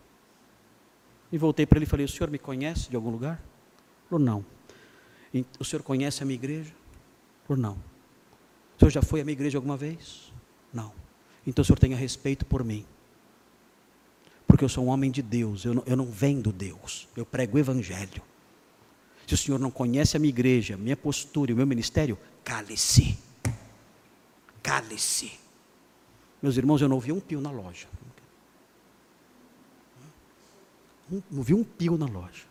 E 1.33 1.37
voltei 1.37 1.67
para 1.67 1.79
ele 1.79 1.85
e 1.85 1.89
falei: 1.89 2.07
O 2.07 2.09
senhor 2.09 2.31
me 2.31 2.39
conhece 2.39 2.89
de 2.89 2.95
algum 2.95 3.11
lugar? 3.11 3.41
Ele 3.41 4.09
falou: 4.09 4.25
Não. 4.25 4.56
O 5.59 5.65
senhor 5.65 5.83
conhece 5.83 6.23
a 6.23 6.27
minha 6.27 6.37
igreja? 6.37 6.73
Falou: 7.47 7.63
Não. 7.63 7.73
O 7.73 8.79
senhor 8.79 8.91
já 8.91 9.03
foi 9.03 9.21
à 9.21 9.25
minha 9.25 9.33
igreja 9.33 9.59
alguma 9.59 9.77
vez? 9.77 10.33
Não. 10.73 10.93
Então 11.47 11.63
o 11.63 11.65
senhor 11.65 11.79
tenha 11.79 11.97
respeito 11.97 12.45
por 12.45 12.63
mim. 12.63 12.85
Porque 14.47 14.65
eu 14.65 14.69
sou 14.69 14.85
um 14.85 14.89
homem 14.89 15.11
de 15.11 15.23
Deus, 15.23 15.65
eu 15.65 15.75
não, 15.75 15.83
eu 15.87 15.97
não 15.97 16.07
vendo 16.07 16.53
Deus, 16.53 17.09
eu 17.17 17.27
prego 17.27 17.57
o 17.57 17.61
Evangelho. 17.61 18.23
Se 19.27 19.35
o 19.35 19.37
senhor 19.37 19.59
não 19.59 19.71
conhece 19.71 20.17
a 20.17 20.21
minha 20.21 20.29
igreja, 20.29 20.77
minha 20.77 20.97
postura 20.97 21.51
e 21.51 21.55
o 21.55 21.57
meu 21.57 21.67
ministério, 21.67 22.17
cale-se. 22.45 23.19
Cale-se. 24.63 25.33
Meus 26.41 26.57
irmãos, 26.57 26.81
eu 26.81 26.89
não 26.89 27.01
vi 27.01 27.11
um 27.11 27.19
pio 27.19 27.41
na 27.41 27.51
loja. 27.51 27.89
Não 31.31 31.43
vi 31.43 31.55
um 31.55 31.65
pio 31.65 31.97
na 31.97 32.07
loja. 32.07 32.45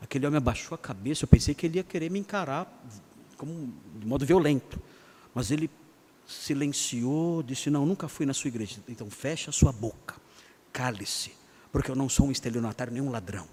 Aquele 0.00 0.26
homem 0.26 0.38
abaixou 0.38 0.74
a 0.74 0.78
cabeça, 0.78 1.24
eu 1.24 1.28
pensei 1.28 1.54
que 1.54 1.66
ele 1.66 1.78
ia 1.78 1.84
querer 1.84 2.10
me 2.10 2.18
encarar 2.18 2.66
como, 3.36 3.72
de 3.94 4.06
modo 4.06 4.26
violento. 4.26 4.80
Mas 5.34 5.50
ele 5.50 5.70
silenciou, 6.26 7.42
disse: 7.42 7.70
Não, 7.70 7.86
nunca 7.86 8.08
fui 8.08 8.26
na 8.26 8.34
sua 8.34 8.48
igreja. 8.48 8.78
Então 8.88 9.10
fecha 9.10 9.50
a 9.50 9.52
sua 9.52 9.72
boca, 9.72 10.16
cale-se, 10.72 11.32
porque 11.70 11.90
eu 11.90 11.94
não 11.94 12.08
sou 12.08 12.26
um 12.26 12.32
estelionatário 12.32 12.92
nem 12.92 13.02
um 13.02 13.10
ladrão. 13.10 13.46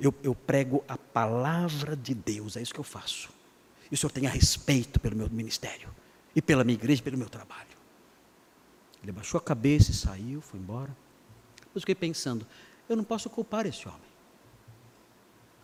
Eu, 0.00 0.14
eu 0.22 0.34
prego 0.34 0.84
a 0.86 0.96
palavra 0.96 1.96
de 1.96 2.14
Deus, 2.14 2.56
é 2.56 2.62
isso 2.62 2.72
que 2.72 2.80
eu 2.80 2.84
faço. 2.84 3.28
E 3.90 3.94
o 3.94 3.98
senhor 3.98 4.12
tenha 4.12 4.30
respeito 4.30 5.00
pelo 5.00 5.16
meu 5.16 5.28
ministério, 5.28 5.88
e 6.36 6.40
pela 6.40 6.62
minha 6.62 6.74
igreja, 6.74 7.00
e 7.00 7.04
pelo 7.04 7.18
meu 7.18 7.28
trabalho. 7.28 7.66
Ele 9.02 9.10
abaixou 9.10 9.38
a 9.38 9.40
cabeça 9.40 9.90
e 9.90 9.94
saiu, 9.94 10.40
foi 10.40 10.60
embora. 10.60 10.96
Eu 11.74 11.80
fiquei 11.80 11.94
pensando, 11.94 12.46
eu 12.88 12.96
não 12.96 13.04
posso 13.04 13.28
culpar 13.28 13.66
esse 13.66 13.88
homem. 13.88 14.07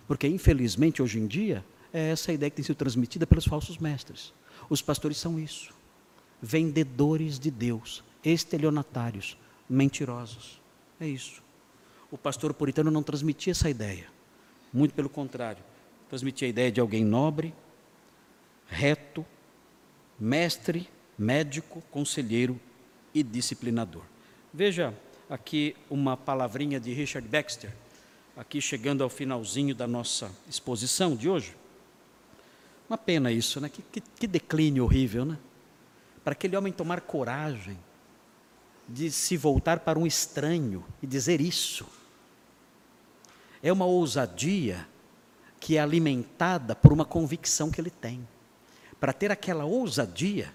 Porque, 0.06 0.26
infelizmente, 0.26 1.02
hoje 1.02 1.18
em 1.18 1.26
dia, 1.26 1.64
é 1.92 2.10
essa 2.10 2.30
a 2.30 2.34
ideia 2.34 2.50
que 2.50 2.56
tem 2.56 2.64
sido 2.64 2.76
transmitida 2.76 3.26
pelos 3.26 3.44
falsos 3.44 3.78
mestres. 3.78 4.32
Os 4.68 4.82
pastores 4.82 5.16
são 5.16 5.38
isso. 5.38 5.72
Vendedores 6.40 7.38
de 7.38 7.50
Deus, 7.50 8.04
estelionatários, 8.24 9.36
mentirosos. 9.68 10.60
É 11.00 11.06
isso. 11.06 11.42
O 12.10 12.18
pastor 12.18 12.52
puritano 12.52 12.90
não 12.90 13.02
transmitia 13.02 13.52
essa 13.52 13.70
ideia. 13.70 14.06
Muito 14.72 14.94
pelo 14.94 15.08
contrário. 15.08 15.62
Transmitia 16.08 16.46
a 16.46 16.50
ideia 16.50 16.70
de 16.70 16.80
alguém 16.80 17.04
nobre, 17.04 17.54
reto, 18.66 19.24
mestre, 20.18 20.88
médico, 21.18 21.82
conselheiro 21.90 22.60
e 23.14 23.22
disciplinador. 23.22 24.02
Veja 24.52 24.94
aqui 25.28 25.76
uma 25.88 26.16
palavrinha 26.16 26.78
de 26.78 26.92
Richard 26.92 27.26
Baxter, 27.28 27.72
aqui 28.36 28.60
chegando 28.60 29.02
ao 29.02 29.08
finalzinho 29.08 29.74
da 29.74 29.86
nossa 29.86 30.30
exposição 30.48 31.14
de 31.14 31.28
hoje. 31.28 31.56
Uma 32.88 32.98
pena 32.98 33.32
isso, 33.32 33.60
né? 33.60 33.68
Que, 33.68 33.82
que, 33.82 34.00
que 34.00 34.26
declínio 34.26 34.84
horrível, 34.84 35.24
né? 35.24 35.38
Para 36.22 36.32
aquele 36.32 36.56
homem 36.56 36.72
tomar 36.72 37.00
coragem 37.00 37.78
de 38.88 39.10
se 39.10 39.36
voltar 39.36 39.80
para 39.80 39.98
um 39.98 40.06
estranho 40.06 40.84
e 41.02 41.06
dizer 41.06 41.40
isso. 41.40 41.86
É 43.62 43.72
uma 43.72 43.86
ousadia 43.86 44.86
que 45.58 45.76
é 45.76 45.80
alimentada 45.80 46.74
por 46.74 46.92
uma 46.92 47.04
convicção 47.04 47.70
que 47.70 47.80
ele 47.80 47.90
tem. 47.90 48.26
Para 49.00 49.12
ter 49.12 49.30
aquela 49.30 49.64
ousadia, 49.64 50.52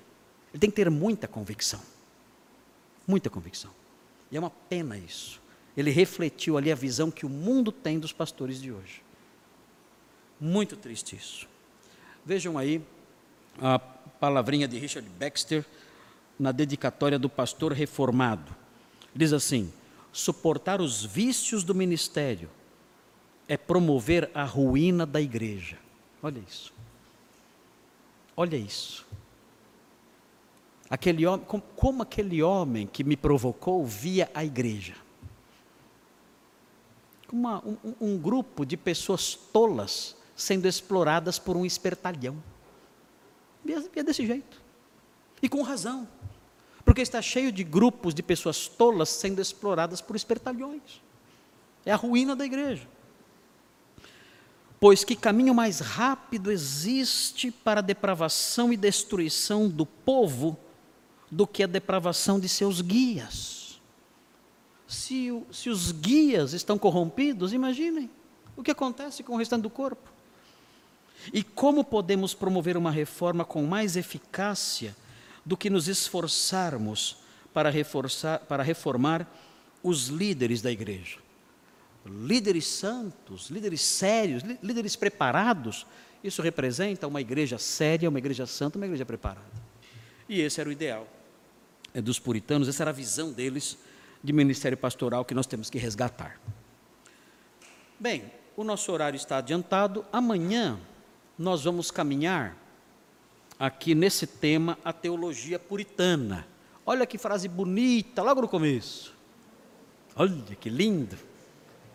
ele 0.53 0.59
tem 0.59 0.69
que 0.69 0.75
ter 0.75 0.89
muita 0.89 1.27
convicção. 1.27 1.82
Muita 3.07 3.30
convicção. 3.30 3.71
E 4.32 4.38
é 4.38 4.39
uma 4.39 4.51
pena 4.51 4.97
isso. 4.97 5.41
Ele 5.80 5.91
refletiu 5.91 6.57
ali 6.57 6.73
a 6.73 6.75
visão 6.75 7.09
que 7.09 7.25
o 7.25 7.30
mundo 7.30 7.71
tem 7.71 7.97
dos 7.97 8.11
pastores 8.11 8.61
de 8.61 8.69
hoje. 8.69 9.01
Muito 10.38 10.75
triste 10.75 11.15
isso. 11.15 11.47
Vejam 12.25 12.57
aí 12.57 12.82
a 13.57 13.80
palavrinha 13.80 14.67
de 14.67 14.77
Richard 14.77 15.07
Baxter 15.17 15.65
na 16.38 16.51
dedicatória 16.51 17.17
do 17.17 17.30
pastor 17.30 17.71
reformado. 17.71 18.53
Diz 19.15 19.32
assim: 19.32 19.71
suportar 20.11 20.82
os 20.82 21.05
vícios 21.05 21.63
do 21.63 21.73
ministério 21.73 22.49
é 23.47 23.55
promover 23.55 24.30
a 24.34 24.43
ruína 24.43 25.05
da 25.05 25.21
igreja. 25.21 25.77
Olha 26.21 26.43
isso. 26.45 26.73
Olha 28.36 28.57
isso. 28.57 29.07
Aquele 30.89 31.25
homem, 31.25 31.45
como, 31.45 31.63
como 31.77 32.03
aquele 32.03 32.43
homem 32.43 32.86
que 32.86 33.01
me 33.01 33.15
provocou 33.15 33.86
via 33.86 34.30
a 34.34 34.43
igreja. 34.43 34.95
Uma, 37.32 37.63
um, 37.65 37.95
um 38.01 38.17
grupo 38.17 38.65
de 38.65 38.75
pessoas 38.75 39.36
tolas 39.36 40.15
sendo 40.36 40.67
exploradas 40.67 41.38
por 41.38 41.55
um 41.55 41.65
espertalhão. 41.65 42.41
Via 43.63 44.03
desse 44.03 44.25
jeito. 44.25 44.61
E 45.41 45.49
com 45.49 45.61
razão. 45.61 46.07
Porque 46.84 47.01
está 47.01 47.21
cheio 47.21 47.51
de 47.51 47.63
grupos 47.63 48.13
de 48.13 48.23
pessoas 48.23 48.67
tolas 48.67 49.09
sendo 49.09 49.41
exploradas 49.41 50.01
por 50.01 50.15
espertalhões. 50.15 51.01
É 51.86 51.91
a 51.91 51.95
ruína 51.95 52.36
da 52.36 52.45
igreja. 52.45 52.88
Pois 54.80 55.03
que 55.03 55.15
caminho 55.15 55.53
mais 55.53 55.80
rápido 55.80 56.51
existe 56.51 57.51
para 57.51 57.80
a 57.80 57.84
depravação 57.84 58.71
e 58.71 58.77
destruição 58.77 59.67
do 59.67 59.86
povo 59.86 60.57
do 61.30 61.45
que 61.45 61.63
a 61.63 61.67
depravação 61.67 62.39
de 62.39 62.47
seus 62.47 62.82
guias. 62.82 63.59
Se, 64.89 65.31
o, 65.31 65.45
se 65.51 65.69
os 65.69 65.91
guias 65.91 66.53
estão 66.53 66.75
corrompidos, 66.75 67.53
imaginem 67.53 68.09
o 68.57 68.63
que 68.63 68.71
acontece 68.71 69.21
com 69.21 69.35
o 69.35 69.37
restante 69.37 69.61
do 69.61 69.69
corpo. 69.69 70.11
E 71.31 71.43
como 71.43 71.83
podemos 71.83 72.33
promover 72.33 72.75
uma 72.75 72.89
reforma 72.89 73.45
com 73.45 73.63
mais 73.67 73.95
eficácia 73.95 74.95
do 75.45 75.55
que 75.55 75.69
nos 75.69 75.87
esforçarmos 75.87 77.17
para, 77.53 77.69
reforçar, 77.69 78.39
para 78.39 78.63
reformar 78.63 79.27
os 79.83 80.07
líderes 80.07 80.59
da 80.59 80.71
igreja? 80.71 81.19
Líderes 82.03 82.65
santos, 82.65 83.51
líderes 83.51 83.81
sérios, 83.81 84.41
líderes 84.63 84.95
preparados. 84.95 85.85
Isso 86.23 86.41
representa 86.41 87.05
uma 87.05 87.21
igreja 87.21 87.59
séria, 87.59 88.09
uma 88.09 88.17
igreja 88.17 88.47
santa, 88.47 88.79
uma 88.79 88.87
igreja 88.87 89.05
preparada. 89.05 89.45
E 90.27 90.41
esse 90.41 90.59
era 90.59 90.67
o 90.67 90.71
ideal 90.71 91.07
é, 91.93 92.01
dos 92.01 92.17
puritanos, 92.17 92.67
essa 92.67 92.81
era 92.81 92.89
a 92.89 92.93
visão 92.93 93.31
deles 93.31 93.77
de 94.24 94.34
ministério 94.34 94.78
pastoral 94.78 95.24
que 95.24 95.34
nós 95.34 95.47
temos 95.47 95.70
que 95.70 95.78
resgatar. 95.78 96.39
Bem, 97.99 98.32
o 98.55 98.63
nosso 98.63 98.91
horário 98.91 99.17
está 99.17 99.38
adiantado. 99.38 100.05
Amanhã 100.11 100.80
nós 101.38 101.63
vamos 101.63 101.91
caminhar 101.91 102.57
aqui 103.57 103.95
nesse 103.95 104.28
tema 104.28 104.78
a 104.84 104.93
teologia 104.93 105.57
puritana. 105.57 106.47
Olha 106.86 107.05
que 107.05 107.17
frase 107.17 107.47
bonita, 107.47 108.22
logo 108.24 108.41
no 108.41 108.47
começo. 108.47 109.13
Olha 110.15 110.55
que 110.59 110.70
lindo. 110.70 111.17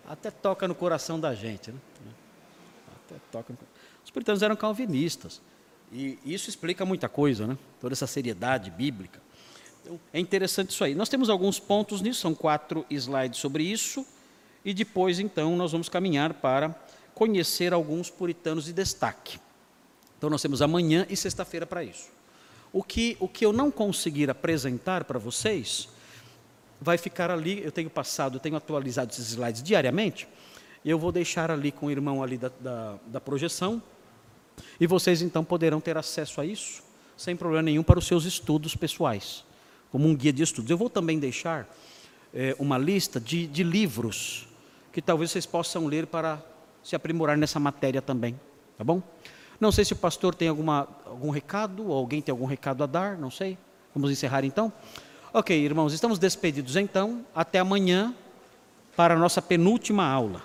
Até 0.08 0.30
toca 0.30 0.68
no 0.68 0.74
coração 0.74 1.18
da 1.18 1.34
gente, 1.34 1.70
né? 1.70 1.78
Até 2.94 3.16
toca 3.32 3.52
no... 3.52 3.58
Os 4.04 4.10
puritanos 4.10 4.42
eram 4.42 4.54
calvinistas. 4.54 5.40
E 5.92 6.18
isso 6.24 6.48
explica 6.48 6.84
muita 6.84 7.08
coisa, 7.08 7.46
né? 7.46 7.58
Toda 7.80 7.94
essa 7.94 8.06
seriedade 8.06 8.70
bíblica. 8.70 9.20
Então, 9.84 10.00
é 10.14 10.18
interessante 10.18 10.70
isso 10.70 10.82
aí. 10.82 10.94
Nós 10.94 11.10
temos 11.10 11.28
alguns 11.28 11.60
pontos 11.60 12.00
nisso, 12.00 12.20
são 12.20 12.34
quatro 12.34 12.86
slides 12.88 13.38
sobre 13.38 13.64
isso, 13.64 14.04
e 14.64 14.72
depois, 14.72 15.20
então, 15.20 15.54
nós 15.56 15.72
vamos 15.72 15.90
caminhar 15.90 16.32
para 16.32 16.74
conhecer 17.14 17.74
alguns 17.74 18.08
puritanos 18.08 18.64
de 18.64 18.72
destaque. 18.72 19.38
Então, 20.16 20.30
nós 20.30 20.40
temos 20.40 20.62
amanhã 20.62 21.06
e 21.10 21.14
sexta-feira 21.14 21.66
para 21.66 21.84
isso. 21.84 22.08
O 22.72 22.82
que, 22.82 23.14
o 23.20 23.28
que 23.28 23.44
eu 23.44 23.52
não 23.52 23.70
conseguir 23.70 24.30
apresentar 24.30 25.04
para 25.04 25.18
vocês, 25.18 25.86
vai 26.80 26.96
ficar 26.96 27.30
ali, 27.30 27.62
eu 27.62 27.70
tenho 27.70 27.90
passado, 27.90 28.36
eu 28.36 28.40
tenho 28.40 28.56
atualizado 28.56 29.12
esses 29.12 29.28
slides 29.28 29.62
diariamente, 29.62 30.26
e 30.82 30.88
eu 30.88 30.98
vou 30.98 31.12
deixar 31.12 31.50
ali 31.50 31.70
com 31.70 31.86
o 31.86 31.90
irmão 31.90 32.22
ali 32.22 32.38
da, 32.38 32.50
da, 32.58 32.98
da 33.06 33.20
projeção, 33.20 33.82
e 34.80 34.86
vocês 34.86 35.20
então 35.20 35.44
poderão 35.44 35.78
ter 35.78 35.98
acesso 35.98 36.40
a 36.40 36.46
isso, 36.46 36.82
sem 37.18 37.36
problema 37.36 37.62
nenhum, 37.62 37.82
para 37.82 37.98
os 37.98 38.06
seus 38.06 38.24
estudos 38.24 38.74
pessoais 38.74 39.44
como 39.94 40.08
um 40.08 40.16
guia 40.16 40.32
de 40.32 40.42
estudos. 40.42 40.68
Eu 40.68 40.76
vou 40.76 40.90
também 40.90 41.20
deixar 41.20 41.72
é, 42.34 42.56
uma 42.58 42.76
lista 42.76 43.20
de, 43.20 43.46
de 43.46 43.62
livros 43.62 44.48
que 44.92 45.00
talvez 45.00 45.30
vocês 45.30 45.46
possam 45.46 45.86
ler 45.86 46.08
para 46.08 46.42
se 46.82 46.96
aprimorar 46.96 47.38
nessa 47.38 47.60
matéria 47.60 48.02
também, 48.02 48.34
tá 48.76 48.82
bom? 48.82 49.00
Não 49.60 49.70
sei 49.70 49.84
se 49.84 49.92
o 49.92 49.96
pastor 49.96 50.34
tem 50.34 50.48
alguma, 50.48 50.88
algum 51.06 51.30
recado, 51.30 51.86
ou 51.86 51.96
alguém 51.96 52.20
tem 52.20 52.32
algum 52.32 52.44
recado 52.44 52.82
a 52.82 52.88
dar, 52.88 53.16
não 53.16 53.30
sei. 53.30 53.56
Vamos 53.94 54.10
encerrar 54.10 54.44
então? 54.44 54.72
Ok, 55.32 55.56
irmãos, 55.56 55.92
estamos 55.92 56.18
despedidos 56.18 56.74
então. 56.74 57.24
Até 57.32 57.60
amanhã 57.60 58.12
para 58.96 59.14
a 59.14 59.16
nossa 59.16 59.40
penúltima 59.40 60.04
aula. 60.04 60.42